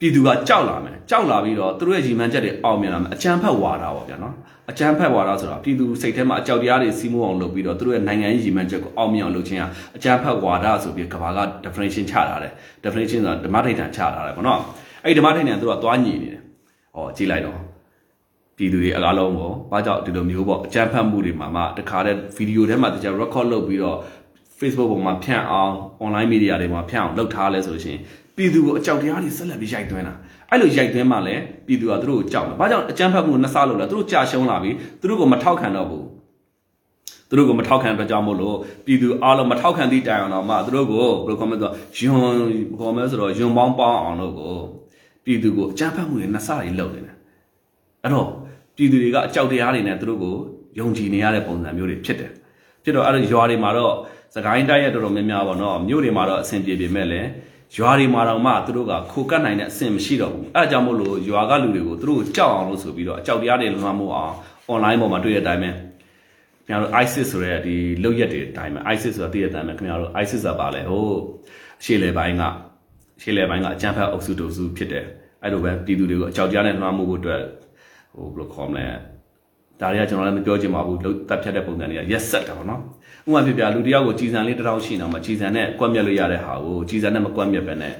[0.00, 4.34] ပြည်သူကကြောက်လာမယ်ကြောက်လာပြီးတော့သူတို့ရဲ့ညီမချက်တွေအောင်မြင်လာမယ်အကြမ်းဖက်ဝါဒပေါ့ဗျာနော်
[4.70, 9.64] အကြမ်းဖက်ဝါဒဆိုတာပြည်သူစိတ်ထဲမှာအကြောက်တရားတွေစီးမိုးအောင်လုပ်ပြီးတော့သူတို့ရဲ့နိုင်ငံရေးညီမချက်ကိုအောင်မြင်အောင်လုပ်ခြင်းက
[9.96, 12.52] အကြမ်းဖက်ဝါဒဆိုပြီးကဘာက definition ချထားတယ်
[12.84, 14.60] definition ဆိုတာဓမ္မထိတ်တန်ချထားတယ်ပေါ့နော်
[15.04, 16.40] အဲ့ဒီဓမ္မထိတ်တန်သူကသွားညီနေတယ်
[16.94, 17.58] ဟောကြည့်လိုက်တော့
[18.56, 23.98] ပြည်သူတွေအကားလုံးပေါ့ဘာကြောင့်ဒီလိုမျိုးပေါ့အကြမ်းဖက်မှုတွေမှာမှတခါတည်းဗီဒီယိုထဲမှာတခြား record လုပ်ပြီးတော့
[24.58, 25.72] Facebook ပေါ်မှာဖြန့်အောင်
[26.04, 28.00] online media တွေမှာဖြန့်အောင်လုပ်ထားလဲဆိုလို့ရှိရင်
[28.40, 30.14] ပြည်သူကိုအကြောက်တရားတွေဆက်လက်ပြီးရိုက်သွင်းတာ
[30.50, 36.04] အဲ့လိုရိုက်သွင်းမှလည်းပြည်သူကသူတို့ကိုကြောက်တယ်။ဘာကြောင့်အကြမ်းဖက်မှုနှစ်ဆလို့လဲသူတို့ကြာရှုံးလာပြီသူတို့ကိုမထောက်ခံတော့ဘူး။
[37.28, 44.54] သူတို့ကိုမထောက်ခံအတွက်ကြောင့်မို့လို့ပြည်သူအားလုံးမထောက်ခံသည့်တိုင်အောင်တော့မှသူတို့ကိုဘယ်လိုခေါ်မလဲဆိုတော့ယွန်ခေါ်မလဲဆိုတော့ယွန်ပေါင်းပေါင်းအောင်လို့ကို
[45.24, 47.16] ပြည်သူကိုအကြမ်းဖက်မှုတွေနှစ်ဆတွေလုပ်နေတယ်။
[48.02, 48.28] အဲ့တော့
[48.76, 50.34] ပြည်သူတွေကအကြောက်တရားတွေနဲ့သူတို့ကို
[50.78, 52.30] ယုံကြည်နေရတဲ့ပုံစံမျိုးတွေဖြစ်တယ်။
[52.84, 53.94] ဖြစ်တော့အဲ့ဒီရွာတွေမှာတော့
[54.34, 57.28] စကိုင်းတိုင်းရဲ့တော်တော်များများပေါ့နော်မြို့တွေမှာတော့အဆင်ပြေပေမဲ့လည်း
[57.76, 64.34] ရွာတွေမှာတော့မှသူတို့ကခိုကတ်နိုင်တဲ့အဆင့်မရှိတော့ဘူးအဲအကြောင်းမို့လို့ရွာကလူတွေကိုသူတို့ကြောက်အောင်လို့ဆိုပြီးတော့အကြောက်တရားတွေလွှမ်းမိုးအောင်
[64.72, 65.76] online ပေါ်မှာတွေ့တဲ့အတိုင်းပဲခင်
[66.68, 71.08] ဗျားတို့ ISIS ဆိုတဲ့ဒီလောက်ရက်တွေအတိုင်းပဲ ISIS ဆိုတာသိတဲ့အတိုင်းပဲခင်ဗျားတို့ ISIS ကပါလဲဟို
[71.80, 72.42] အရှေ့လေပိုင်းက
[73.22, 75.06] ရှေ့လေပိုင်းကအကြမ်းဖက်အုပ်စုတို့စုဖြစ်တယ်
[75.42, 77.42] အဲ့လိုပဲပြည်သူတွေကိုအကြောက်တရားနဲ့လွှမ်းမိုးဖို့အတွက်
[78.14, 78.86] ဟိုဘယ်လိုခေါ်မလဲ
[79.80, 82.80] ဒါတွေကကျွန်တော်လည်းမပြောချင်ပါဘူးလို့တတ်ဖြတ်တဲ့ပုံစံတွေကရက်ဆက်တာပေါ့နော်
[83.26, 87.94] ဥပမာပြပြလူတယောက်ကိုကြည်စံလေးတစ်ထောင်ရှိနေမှာကြည်စံနဲ့ကွက်မြက်လို့ရတဲ့ဟာကိုကြည်စံနဲ့မကွက်မြက်ပဲနဲ့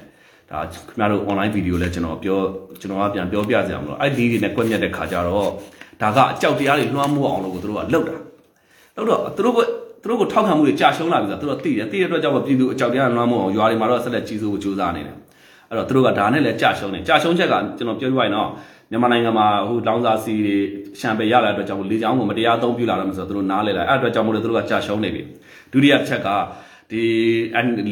[0.49, 2.39] ဒါခင်ဗျားတို့ online video လဲကျွန်တော်ပြော
[2.81, 5.49] ကျွန်တော်ကပြန်ပြောပြကြအောင်လို့အဲ့ဒီတွေနဲ့ကွက်မြက်တဲ့ခါကျတော့
[6.01, 8.15] ဒါကအကြောက်တရားတွေလွှမ်းမိုးအောင်လို့သူတို့ကလုပ်တာ
[8.95, 9.59] လုပ်တော့သူတို့က
[10.03, 15.15] သူတို့ကိုထောက်ခံမှုတွေကြာရှုံးလာပြီဆိုတော့သူတို့သိတယ်သိတဲ့အတွက်ကြောင့်ပြည်သူအကြောက်တရားလွှမ်းမိုးအောင်ရွာတွေမှာတော့ဆက်လက်ကြီးစိုးဖို့ကြိုးစားနေတယ်
[15.69, 18.49] အဲ့တော့သူတို့ကဒါနဲ့လည်းကြာရှုံးတယ်ကြာရှုံးချက်ကကျွန်တော်ပြောပြရရင်တော့
[18.91, 20.57] မြန်မာနိုင်ငံမှာဟိုလောင်စာစီတွေ
[20.99, 25.21] ရှမ်ပယ်ရလာတဲ့အတွက်ကြောင့်လေကြောင်းကိုမတရားအသုံးပြုလာတယ်ဆိုတော့သူတို့နားလဲလာအဲ့အတွက်ကြောင့်မို့လို့သူတို့ကကြာရှုံးနေပြီ
[25.71, 26.27] ဒုတိယချက်က
[26.91, 27.03] ဒီ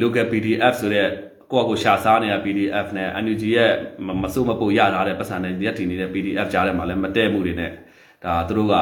[0.02, 1.08] local PDF ဆိုတဲ့
[1.52, 3.72] ကိုယ့်ကိုရှာစားနေတဲ့ PDF နဲ့ NUG ရဲ့
[4.24, 7.72] မစိုးမပို့ရထားတဲ့ပတ်စံနဲ့ရက်တည်နေတဲ့ PDF ကြားထဲမှာလည်းမတည့်မှုတွေနဲ့
[8.24, 8.76] ဒါသူတို့က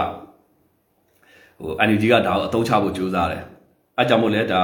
[1.61, 3.43] ဟို NUG ကဒါကိုအသုံးချဖို့ကြိုးစားတယ်
[3.99, 4.61] အဲကြောင့်မို့လဲဒါ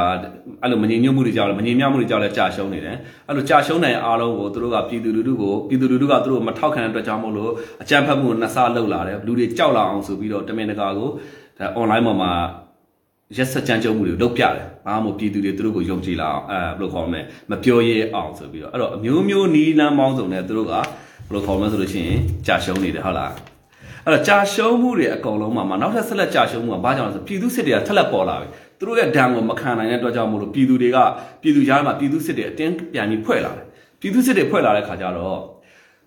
[0.61, 11.09] အဲ့လိုမငြိမ်ညွတ်မှုတွေကြောင့်လည်းမငြိမ်မြမှုတွေကြောင့်လည်းကြာရှုံးနေတယ်အဲ့လိုကြာရှုံးနိုင်အားလုံးကိုသူတို့ကပြည်သူလူထုကိုပြည်သူလူထုကသူတို့မထောက်ခံတဲ့အတွက်ကြောင့်မို့လို့အကြမ်းဖက်မှုကိုနှစ်ဆလောက်လာတယ်လူတွေကြောက်လာအောင်ဆိုပြီးတော့တမင်တကာကို
[11.59, 12.31] ဒါ online ပေါ်မှာ
[13.37, 20.85] ရက်စက်ကြမ်းကြုတ်မှုတွေလုပ်ပြတယ်ဘာမှမပြည်သူတွေသူတို့ကိုယုံကြည်လာအောင်အဲဘယ်လိုခေါ်မလဲမပြောရဲအောင်ဆိုပြီးတော့အဲ့တော့အမျိုးမျိုးနီးလမ်းပေါင်းစုံနဲ့သူတို့ကဘယ်
[21.33, 23.31] လိုခေါ်မလဲဆိုလို့ရှိရင်ကြာရှုံးနေတယ်ဟုတ်လား
[24.05, 28.47] အဲ့တော့ကြာရှုံးမှုတွေအကုန်လုံးမှာနောက်ထပ်ဆက်လက်ကြာရှုံးမှုကဘာကြောင့်လဲဆိုပြည်သူစစ်တွေကထက်လက်ပေါ်လာပြီ
[28.83, 30.97] သူတို့ရဲ့ဒဏ်ကိုမခံနိုင်တဲ့အတွက်ကြောင့်မို့လို့ပြည်သူတွေက
[31.41, 33.65] ပြည်သူကြားမှာပြည်သူစစ်တွေအတင်းပြန်ပြီးဖွဲ့လာတယ်
[33.99, 35.39] ပြည်သူစစ်တွေဖွဲ့လာတဲ့ခါကျတော့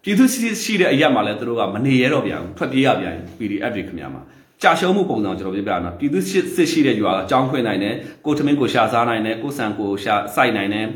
[0.03, 4.23] ပြည်သူစစ်ရှိတဲ့အရက်မှာလည်းသူတို့ကမနေရတော့ပြန်ဘူးထွက်ပြေးရပြန် PDF တွေခင်ဗျာမှာ
[4.63, 10.87] ကြာရှုံးမှုပုံစံကျွန်တော်ပြပြရမှာပြည်သူစစ်ရှိတဲ့ရွာကအကြောင်းခွင့်နိုင်တယ်ကိုထမင်းကိုရှာစားနိုင်တယ်ကိုဆန်ကိုရှာစိုက်နိုင်တယ်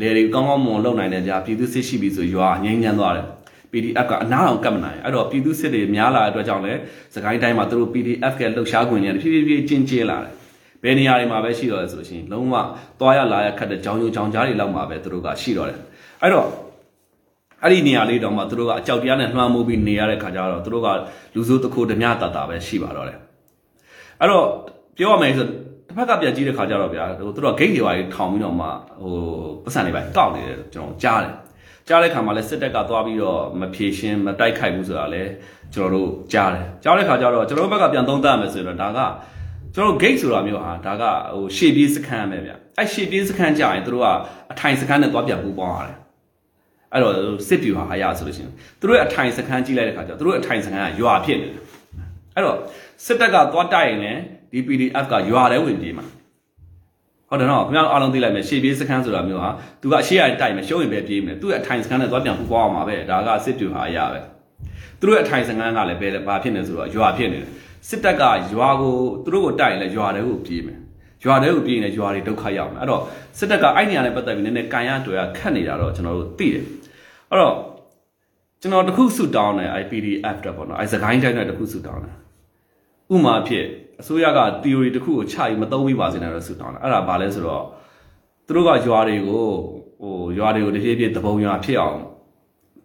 [0.00, 3.26] လေတွေကောင်းကောင်းမွန်လုပ်နိုင်တယ်ကြာပြည်သူစစ်ရှိပြီဆိုရွာငြိမ်းချမ်းသွားတယ်
[3.72, 6.80] PDF ကအနားအောင်ကတ်မနိုင်အဲ့တော့ပြည်သူစစ်တွေများလာတဲ့အတွက်ကြောင့်လည်း
[7.14, 10.39] စကိုင်းတိုင်းမှာသူတို့ PDF ကလှုပ်ရှားခွင့်တွေဖြည်းဖြည်းဖြည်းကျင်းကျဲလာတယ်
[10.82, 12.54] ဘယ်နေရာတွေမှာပဲရှိတော့လဲဆိုလို့ရှိရင်လုံးဝ
[13.00, 15.78] သွားရလာရခတ်တဲ့ကြောင်ယုံကြောင်ကြားတွေလောက်မှာပဲသူတို့ကရှိတော့တယ်
[16.22, 16.46] အဲ့တော့
[17.62, 20.88] အဲ့ဒီနေရာလေးတော့မှသူတို့ကအကြောက်တရားနဲ့နှွှမ်းမိုးပြီးနေရတဲ့ခါကျတော့သူတို့က
[21.34, 23.18] လူစိုးတခိုးဓမြတာတာပဲရှိပါတော့တယ်
[24.20, 24.44] အဲ့တော့
[24.96, 25.48] ပြောရမယ်ဆိုတ
[25.90, 28.66] စ်ဖက်ကပြန်ကြည့်တဲ့ခါကျတော့ဗျာဟိုသူတို့ကဂိတ်တွေပါထောင်ပြီးတော့မှ
[29.02, 29.14] ဟို
[29.64, 31.34] ပတ်စံတွေပါကောက်နေတယ်ကျွန်တော်ကြားတယ်
[31.88, 35.22] ကြားတဲ့ခါမှာလဲစစ်တပ်ကသွားပြီးတော့မဖြေရှင်းမတိုက်ခိုက်ဘူးဆိုတာလဲ
[35.74, 39.00] ကျွန်တော်တို့ကြားတယ်ကြားတဲ့ခါကျတော့ကျွန်တော်တို့ဘက်ကပြန်သုံးသပ်မယ်ဆိုတော့ဒါက
[39.74, 41.04] ကျွန်တော် gate ဆိုတာမျိုးဟာဒါက
[41.34, 44.06] ဟိုရှေ့ပြေးစခန်းပဲဗျအဲ့ရှေ့ပြေးစခန်းကြာရင်တို့က
[44.52, 45.98] အထိုင်စခန်းနဲ့သွားပြန်ပူပေါင်းရတယ်
[46.92, 47.14] အဲ့တော့
[47.48, 51.62] စစ်ပြူဟာဟာရဆိုလို့ရှိရင်တို့ရဲ့အထိုင်စခန်းကြီးလိုက်တဲ့ခါကျတော့တို့ရဲ့အထိုင်စခန်းကရွာဖြစ်နေတယ်
[52.34, 52.58] အဲ့တော့
[53.04, 54.20] စစ်တပ်ကသွားတိုက်ရင်လည်း
[54.52, 56.06] ဒီ PDF ကရွာထဲဝင်ပြေးမှာ
[57.28, 64.20] ဟုတ်တယ်နော်ခင်ဗျားအားလုံးသိလိုက်မယ်ရှေ့ပြေးစခန်းဆိုတာမျိုးဟာသူကအရှေ့ရတိုက်မယ်ရှုံးရင်ပဲပြေးမယ်သူ့ရဲ့အထိုင်စခန်းနဲ့သွားပြန်ပူပေါင်းအောင်ပါပဲဒါကစစ်ပြူဟာရပဲ
[65.00, 67.50] သူတို့ရဲ့အထိုင်စခန်းကလည်းပဲဘာဖြစ်နေဆိုတော့ရွာဖြစ်နေတယ်
[67.88, 70.78] စစ်တပ်ကရွာကိုသူတို့ကိုတိုက်ရင်လည်းရွာထဲကိုပြေးမယ်
[71.24, 73.02] ရွာထဲကိုပြေးရင်လည်းရွာတွေဒုက္ခရောက်မယ်အဲ့တော့
[73.38, 76.64] စစ်တပ်ကအဲ့နေရာနဲ့ပတ်သက်ပြီးနည်းနည်းကန်ရတွေ့ရခတ်နေတာတော့ကျွန်တော်တို့သိတယ်
[77.30, 77.56] အဲ့တော့
[78.60, 82.16] ကျွန်တော်တခုဆူတောင်းတယ် IPDF တော့ပေါ့နော်အဲစကိုင်းတိုင်းနဲ့တခုဆူတောင်းတယ်
[83.14, 83.66] ဥမာဖြစ်
[84.00, 87.64] အစိုးရက theory တခုကိုချပြီးမသုံးမိပါစေနဲ့တော့ဆူတောင်းတယ်အဲ့ဒါဘာလဲဆိုတော့
[88.46, 89.46] သူတို့ကရွာတွေကို
[90.02, 91.98] ဟိုရွာတွေကိုတဖြည်းဖြည်းတပုံရွာဖြစ်အောင်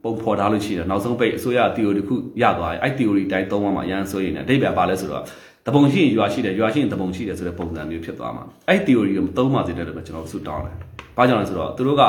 [0.05, 5.23] ပုံဖော်ထားလို့ရှိတယ်နောက်ဆုံးပိတ်အစိုးရ theory တခုရသွားရင်အဲ့ theory တိုင်းသုံးမှအရန်ဆိုရင်အတိတ်ပဲပါလဲဆိုတော့
[5.67, 10.75] တပုံရှိရင်ရွာရှိတယ်ရွာရှိရင်တပုံရှိတယ်ဆိုတဲ့ပုံစံမျိုးဖြစ်သွားမှာအဲ့ theory ကိုမသုံးပါစေနဲ့လို့ကျွန်တော်ဆူတောင်းတယ်
[11.17, 12.03] ဘာကြောင့်လဲဆိုတော့သူတို့က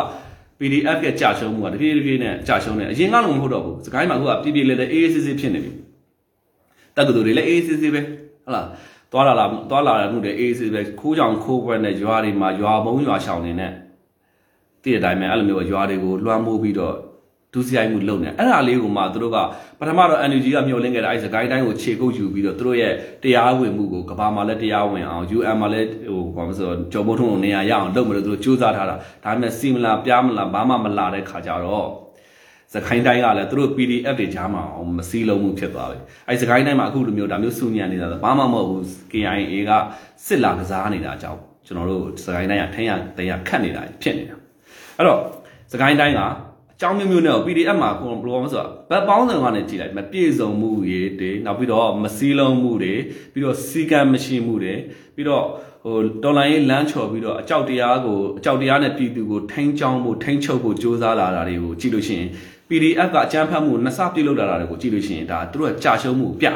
[0.58, 5.72] PDF ရဲ့ကြာရှုံးမှုကတပြေးတပြေးနဲ့ကြာရှုံးနေအရင်ကလုံးမဟုတ်တော့ဘူးစကိုင်းမှာအခုကပြပြလေးလေးအေးအေးဆေးဆေးဖြစ်နေပြီ
[6.96, 8.00] တက္ကသိုလ်တွေလည်းအေးအေးဆေးဆေးပဲ
[8.44, 8.66] ဟုတ်လား
[9.12, 13.72] သွားလာလာသွားလာမှုတွေအေးအေးဆေးပဲခိုးကြောင်ခိုးပွဲနဲ့ရွာတွေမှာရွာဘုံရွာရှောင်နေနဲ့
[14.82, 16.96] တည့်တဲ့အတိုင်းပဲအဲ့လိုမျိုးရွာတွေကိုလွှမ်းမိုးပြီးတော့
[17.56, 19.38] ဒုစရိုက်မှုလုပ်နေအဲ့ဒါလေးကိုမှသူတို့က
[19.80, 22.92] ပထမတော့ NUG ကမျှော်လင့်ခဲ့တာအဲ့စကိုင်းတိုင်းကိုခြေကုပ်ယူပြီးတော့သူတို့ရဲ့
[23.22, 31.88] တရားဝင်မှုကိုကဘာမှလည်းတရားဝင်အောင် UN မှာလည်းဟိုဘာမဆိုကြော်မိုးထုံးနေရာရအောင်လုပ်မလို့သူတို့စူးစမ်းထားတာဒါပေမဲ့စီမလာပြားမလာဘာမှမလာတဲ့ခါကြတော့
[32.74, 39.72] စကိုင်းတိုင်းကလည်းသူတို့ PDF တွေကြားမှာအောင်မစည်းလုံးမှုဖြစ်သွားပြီအဲ့စကိုင်းတိုင်းမှာအခုလိုမျိုးဒါမျိုးစုညံနေတာဘာမှမဟုတ်ဘူး KIA က
[40.26, 44.36] စစ်လာကစားနေတာအကြောင်းကျွန်တော်တို့စကိုင်းတိုင်းကထင်းရတင်ရခတ်နေတာဖြစ်နေတာ
[44.96, 45.20] အဲ့တော့
[45.72, 46.20] စကိုင်းတိုင်းက
[46.76, 52.94] အကြောင်းမျိုးမျိုးနဲ့ PDF မှာကိုဘယ်လိုမှဆိုတာဘက်ပေါင်းစုံကနေကြည့်လိုက်မပြည့်စုံမှုတွေတွေနောက်ပြီးတော့မစည်းလုံးမှုတွေ
[53.32, 54.74] ပြီးတော့စီကံမရှိမှုတွေ
[55.14, 55.44] ပြီးတော့
[55.84, 62.28] ဟိုတော်လိုင်းရေးလမ်းချော်ပြီးတော့အကြောက်တရားကိုအကြောက်တရားနဲ့ပြည်သူကိုထိန်းချောင်းဖို့ထိန်းချုပ်ဖို့စ조사လာတာတွေကိုကြည့်လို့ရှိရင်
[62.68, 66.52] PDF ကအကြမ်းဖက်မှုနှစ်ဆပြုတ်လောက်လာတာတွေကိုကြည့်လို့ရှိရင်ဒါသူတို့ကကြာရှုံးမှုပြတာ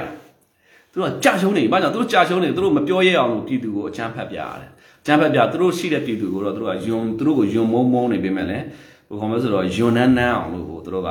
[0.92, 4.70] သူတို့ကကြာရှုံးနေဘာကြောင့်သူတို့ကြာရှုံးနေသူတို့မပြောရအောင်လို့ပြည်သူကိုအကြမ်းဖက်ပြရတယ်
[5.02, 8.64] အကြမ်းဖက်ပြသူတို့ရှိတဲ့ပြည်သူကိုတော့သူတို့ကယွန်သူတို့ကိုယွန်မုံမုံနေပေမဲ့လည်း
[9.10, 11.10] ဘယ်ခေါ်မလဲဆိုတော့ယွန်နန်းနန်းအောင်လို့သူတို့က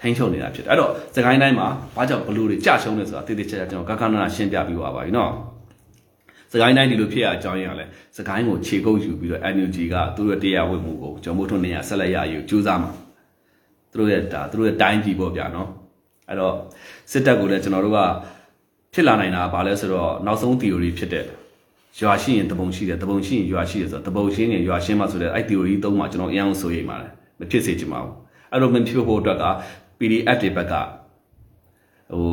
[0.00, 5.30] ထိန်းချုပ်နေတာဖြစ်တယ်အဲ့တော့စကိုင်းတိုင်းမှာဘာကြောင့်ဘလူတွေကြာရှုံးနေဆိုတာတည်တည်ချာချာကျွန်တော်ကကနနာရှင်းပြပြီးပါပါပြီနော်
[6.52, 12.90] စကိုင်းတိုင်းဒီလိုဖြစ်ရအကြောင်းရင်းကလည်းစကိုင်းကိုခြေကုပ်ယူပြီးတော့ NUG ကသူတို့တရားဝင်မှုကိုကျွန်တော်မို့ထွန်းနေရဆက်လက်ရယူကြိုးစားမှာ
[13.90, 15.68] သူတို့ရဲ့ဒါသူတို့ရဲ့တိုင်းပြည်ပေါ့ဗျာနော်
[16.28, 16.54] အဲ့တော့
[17.10, 18.00] စစ်တပ်ကိုလည်းကျွန်တော်တို့က
[18.94, 21.24] ဖြစ်လာနိုင်တာဘာလဲဆိုတော့နောက်ဆုံး theory ဖြစ်တဲ့
[22.00, 28.14] ရွာရှိရင်တပုံရှိတယ်တပုံရှိရင်ရွာရှိတယ်ဆိုတော့တပုံရှင်းရင်ရွာရှင်းမှဆိုတဲ့အဲ့ theory သုံးမှာကျွန်တော်အရင်ဆိုရိပ်ပါတယ်မဖြစ်စေချင်ပါဘူး
[28.52, 29.44] အဲ့လိုမဖြစ်ဖို့အတွက်က
[29.98, 30.74] PDF တွေဘက်က
[32.12, 32.26] ဟို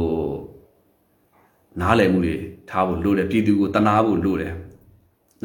[1.82, 2.36] နားလည်မှုတွေ
[2.70, 4.54] ထားဖို့လိုတယ်ပြည်သူကိုတနာဖို့လိုတယ်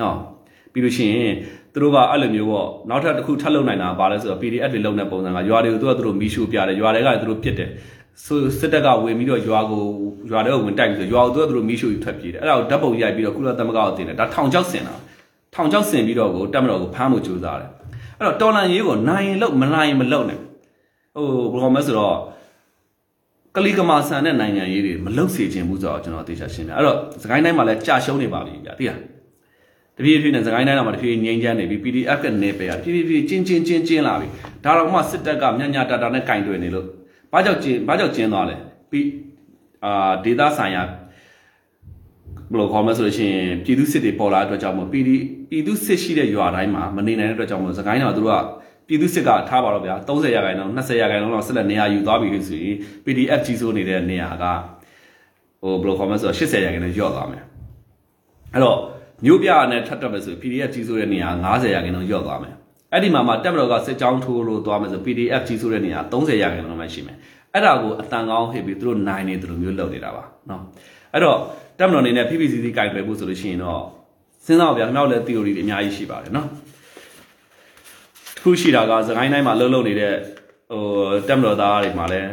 [0.01, 0.17] နော်
[0.73, 1.35] ပြီးလို့ရှိရင်
[1.73, 7.71] သူတို့ကအဲ့လိုမျိုးပေါ့နောက်ထပ်တစ်ခုထပ်လုပ်နိုင်တာပါလဲဆိုတော့ PDF တွေလုပ်တဲ့ပုံစံကရွာတွေကိုသူကသူတို့မီးရှို့ပြတယ်ရွာတွေကလည်းသူတို့ပြစ်တယ်
[8.25, 9.83] ဆိုစစ်တပ်ကဝင်ပြီးတော့ရွာကို
[10.31, 14.95] ရွာတွေကိုဝင်တိုက်ပြီးဆိုရွာကိုသူကသူတို့မီးရှို့ပြီးထွက်ပြေးတယ်အဲ့ဒါကိုဓာတ်ပုံရိုက်ပြီးတော့ကုလသမဂ္ဂကိုတင်တယ်ဒါထောင်ချောက်ဆင်တာ
[15.55, 17.71] ထောင်ချောက်ဆင်ပြီးတော့ကိုတက်မတော်ကိုဖမ်းဖို့ကြိုးစားတယ်
[18.19, 20.39] အဲ့တော့တော်လန်ရေးကိုနိုင်ရင်လုပ်မနိုင်ရင်မလုပ်နဲ့
[21.15, 22.17] ဟိုဘယ်လိုမှဆိုတော့
[23.57, 28.99] ကလီကမာဆန်တဲ့နိုင်ငံရေးတွေမလုပ်စေချင်ဘူးဆိုတော့ကျွန်တော်သေချာရှင်းပြအဲ့တော့စကိုင်းတိုင်းမှာလည်းကြာရှုံးနေပါပြီဗျာသိလား
[29.97, 34.29] တပြေးပြေးနဲ့စကိုင်းတိုင်းမှာတပြေးငိမ့်ချမ်းနေပြီ PDF ကနေပဲရပြေးပြေးပြေးချင်းချင်းချင်းချင်းလာပြီ
[34.65, 36.87] ဒါတော့မှစစ်တပ်ကညညတာတာနဲ့ကင်တွယ်နေလို့
[37.33, 38.57] ဘာကြောင့်ကျင်းဘာကြောင့်ကျင်းသွားလဲ
[38.91, 39.09] ပြီး
[39.85, 40.83] အာဒေတာဆိုင်ရာ
[42.51, 48.45] ဘယ်လိုခေါ်မလဲဆိုလို့ရှိရင်ပြည်သူစစ်တွေပေါ်လာတဲ့အတွက်ကြောင့်မို့ပြည်ပြည်သူစစ်ရှိတဲ့ရွာတိုင်းမှာမနေနိုင်တဲ့အတွက်ကြောင့်မို့စကိုင်းတော်သူတို့က
[48.87, 54.45] ပြည်သူစစ်ကထားပါတော့ဗျာ30ရာခိုင်နှုန်း20ရာခိုင်နှုန်းလောက်ဆက်လက်နေရာယူသွားပြီဆိုရင် PDF ကြီးစိုးနေတဲ့နေရာက
[55.63, 57.43] ဟိုဘယ်လိုခေါ်မလဲဆိုတော့80ရာခိုင်နှုန်းကျော့သွားမယ်
[58.53, 58.79] အဲ့တော့
[59.25, 62.55] မြို့ပြနဲ့ထပ်တက်မယ်ဆို PDF ကြီးစိုးတဲ့နေရာ90ရာခိုင်နှုန်းကျော့သွားမယ်
[62.93, 67.17] အဲ့ဒီမှာမှတက်မတော်ကစစ်ကြောင်းထိုးလို့သွားမယ်ဆို PDF ကြီးစိုးတဲ့နေရာ30ရာခိုင်နှုန်းမှရှိမယ်
[67.55, 70.63] အဲ့ဒါကိုအတန်ကောင်းဟစ်ပြီးသူတို့နိုင်နေတယ်လို့မျိုးလုပ်နေတာပါနော်
[71.15, 71.39] အဲ့တော့
[71.79, 73.83] တက်မတော်အနေနဲ့ PPCC ကင်တွယ်ဖို့ဆိုလို့ရှိရင်တော့
[74.47, 76.47] စဉ်းစားပါဗျာကျွန်တော်လည်း theory တွေအများကြီးရှိပါတယ်နော်
[78.37, 80.15] တစ်ခုရှိတာကသခိုင်းတိုင်းမှာလှုပ်လှုပ်နေတဲ့
[80.71, 80.83] ဟို
[81.29, 82.31] တက်မတော်သားတွေမှာလည်း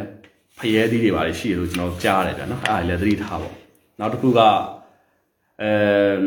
[0.58, 3.50] ဖရဲသီးတွေပါလေရှိတယ်လို့ကျွန်တော်ကြားတယ်ဗျာနော်အဲ့ဒါလည်းသတိထားပါ
[4.00, 4.40] နောက်တစ်ခုက
[5.62, 5.70] အဲ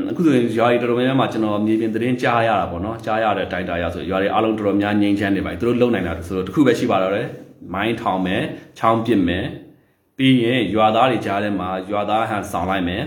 [0.09, 7.27] အခုဆိုရင်ရွာတွေတော်တော်များများမှာကျွန်တော်မြေပြင်သတင်းကြားရတာပေါ့နော်ကြားရတဲ့အတိုင်းတာရဆိုရွာတွေအားလုံးတော်တော်များငြိမ်းချမ်းနေပါပြီသူတို့လုံနိုင်တာဆိုတော့တစ်ခုပဲရှိပါတော့တယ်
[7.73, 8.43] မိုင်းထောင်မယ်
[8.80, 9.45] ချောင်းပစ်မယ်
[10.17, 13.03] ပြီးရင်ရွာသားတွေကြားထဲမှာရွာသားဟန်ဆောင်လိုက်မယ်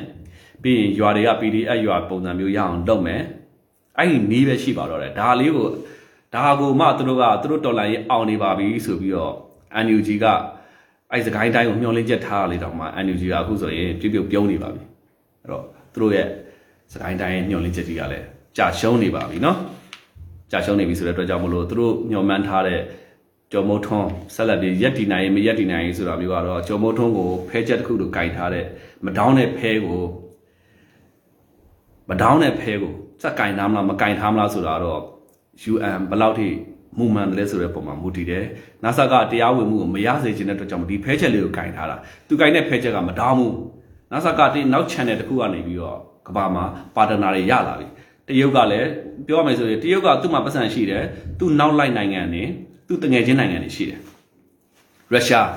[0.63, 3.23] ပြီးရင်ရွာတွေက PDF ရွာပုံစံမျိုးရအောင်လုပ်မယ်
[3.99, 5.69] အဲ့ဒီနီးပဲရှိပါတော့တယ်ဒါလေးကို
[6.35, 9.35] ဒါကိုမှသူတို့ကသူတို့တော်လိုင်းရေးအောင်နေပါပြီဆိုပြီးတော့
[9.85, 10.27] NUG က
[11.13, 14.83] အဲ့စကိုင်းတိုင်းကိုမျှော်လင့်ချက်ထားရလေတော့မှ NUG ကအခုဆိုရင်ပြုတ်ပြုတ်ပြုံးနေပါပြီ
[15.43, 16.28] အဲ့တော့ သူတို့ရဲ့
[16.94, 18.26] စကိုင်းတိုင်းရဲ့မျှော်လင့်ချက်ကြီးကလည်း
[18.58, 19.58] ကြာရှုံးနေပါပြီเนาะ
[20.52, 22.82] ကြာရှုံးနေပြီဆိုတဲ့အတွက်ကြောင့်မလို့သူတို့မျှော်မှန်းထားတဲ့
[23.52, 28.66] ကျော်မိုးထွန်းဆက်လက်ပြီးရက်တီနိုင်ရင်မရက်တီနိုင်ရင်ဆိုတာမျိုးကတော့ကျော်မိုးထွန်းကိုဖဲချက်တစ်ခုလိုကင်ထားတဲ့
[29.06, 30.02] မဒေါင်းတဲ့ဖဲကို
[32.10, 35.02] မဒေါင်းတဲ့ဖဲကိုစက်ကင်ထားမလားမကင်ထားမလားဆိုတာတော့
[35.72, 36.48] UN ဘယ်လောက်ထိ
[36.98, 38.46] မူမှန်တယ်လဲဆိုတဲ့ပုံမှာမူတည်တယ်။
[38.84, 43.54] NASA ကတရားဝင်မှုကိုမရစေချင်တဲ့အတွက်ကြောင့်ဒီဖဲချက်လေးကိုကင်ထားတာ။သူကင်တဲ့ဖဲချက်ကမတောင်းဘူး။
[44.13, 46.65] NASA ကတင်းနောက် channel တစ်ခုကနေပြီးတော့ကဘာမှာ
[46.97, 47.87] ပါတနာတွေရလာပြီ။
[48.27, 48.89] တရုတ်ကလည်း
[49.27, 51.03] ပြောရမယ်ဆိုရင်တရုတ်ကသူ့မှာပတ်စံရှိတယ်။
[51.39, 52.49] သူ့နောက်လိုက်နိုင်ငံနဲ့
[52.87, 54.01] သူ့တငယ်ချင်းနိုင်ငံတွေရှိတယ်။
[55.13, 55.51] ရုရှား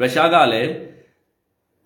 [0.00, 0.70] ရုရှားကလည်း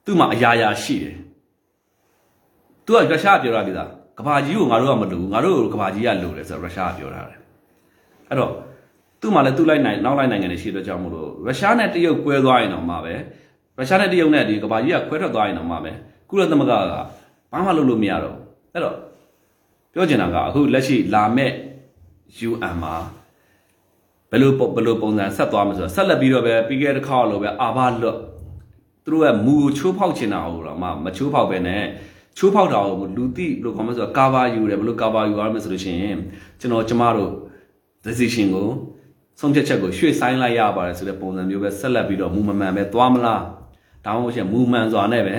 [0.04, 1.16] သူ့မှာအရာရာရှိတယ်။
[2.86, 3.88] तू ကရုရှားပြောတာပြီလား။
[4.18, 7.40] ကဘာကြီးကိုငါတို့ကမတူဘူး။ငါတို့ကကဘာကြီးကလိုတယ်ဆိုတော့ရုရှားကပြောထားတယ်။
[8.28, 8.52] အဲ့တော့
[9.20, 13.14] သူ့မှာလည်းသူ့လိုက်နိုင်နောက်လိုက်နိုင်ငံတွေရှိတဲ့ကြောင့်မို့လို့ရုရှားနဲ့တရုတ်ကွဲသွားရင်တော့မှပဲ
[13.76, 15.92] ရုရှားနဲ့တရုတ်နဲ့ဒီကဘာကြီးကခွဲထွက်သွားရင်တော့မှပဲ
[16.28, 16.92] ကုလသမဂ္ဂက
[17.52, 18.36] ဘာမှလုပ်လို့မရတော့
[18.72, 18.96] အဲ့တော့
[19.92, 21.52] ပြောချင်တာကအခုလက်ရှိလာမဲ့
[22.48, 22.94] UN မှာ
[24.30, 28.18] ဘယ်လိုဘယ်လိုပုံစံဆက်သွားမလဲဆိုတော့ဆက်လက်ပြီးတော့ပဲပြီးခဲ့တဲ့ခါလိုပဲအာဘလွတ်
[29.04, 31.82] သူတို့ကမူကိုချိုးဖောက်ချင်တာဟုတ်တော့မှမချိုးဖောက်ပဲနဲ့
[32.38, 36.18] ချိုးဖောက်တာကိုလူသိလို့ခေါ်မလဲဆိုတော့ကာဗာယူတယ်ဘယ်လိုကာဗာယူရမလဲဆိုလို့ရှိရင်
[36.60, 37.32] ကျွန်တော်ကျမတို့
[38.04, 38.68] decision ကို
[39.40, 43.42] ဆုံးဖြတ်ချက်ကိုရွှေ့ဆိုင်းလိုက်ရပါတယ်ဆိုတဲ့ပုံစံမျိုးပဲဆက်လက်ပြီးတော့မူမမှန်ပဲသွားမလား
[44.06, 45.36] ဒါမှမဟုတ်ရှင်မူမှန်စွာနဲ့ပဲ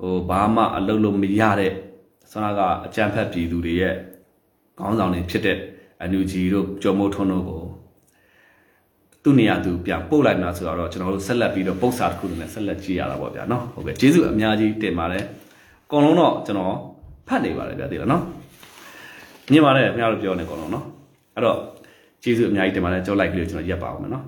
[0.00, 1.72] ဟိုဘာမှအလုပ်လုပ်မရတဲ့
[2.30, 3.94] ဆွမ်းကအကြံဖက်ပြည်သူတွေရဲ့
[4.78, 5.58] ခေါင်းဆောင်တွေဖြစ်တဲ့
[6.10, 7.62] NUG တို့ကြော်မိုးထွန်းတို့ကို
[9.22, 15.24] သူ့နေရာသူပြန်ပို့လိုက်မှာဆိုတော့ကျွန်တော်တို့ဆက်လက်ပြီးတော့ပုတ်စာတစ်ခုနဲ့ဆက်လက်ကြည့်ရတာပေါ့ဗျာနော်ဟုတ်ကဲ့ကျေးဇူးအများကြီးတင်ပါတယ်
[15.84, 16.74] အကုန်လုံးတော့ကျွန်တော်
[17.28, 18.22] ဖတ်နေပါတယ်ဗျာသိလားနော်
[19.50, 20.84] မြင်ပါတယ်ခင်ဗျားတို့ပြောနေအကုန်လုံးနော်
[21.34, 21.58] အဲ့တော့
[22.22, 24.24] ကျေးဇူးအများကြီးတင်ပါတယ်ကြောက်လိုက်ကလေးကိုကျွန်တော်ရက်ပါအောင်မယ်နော်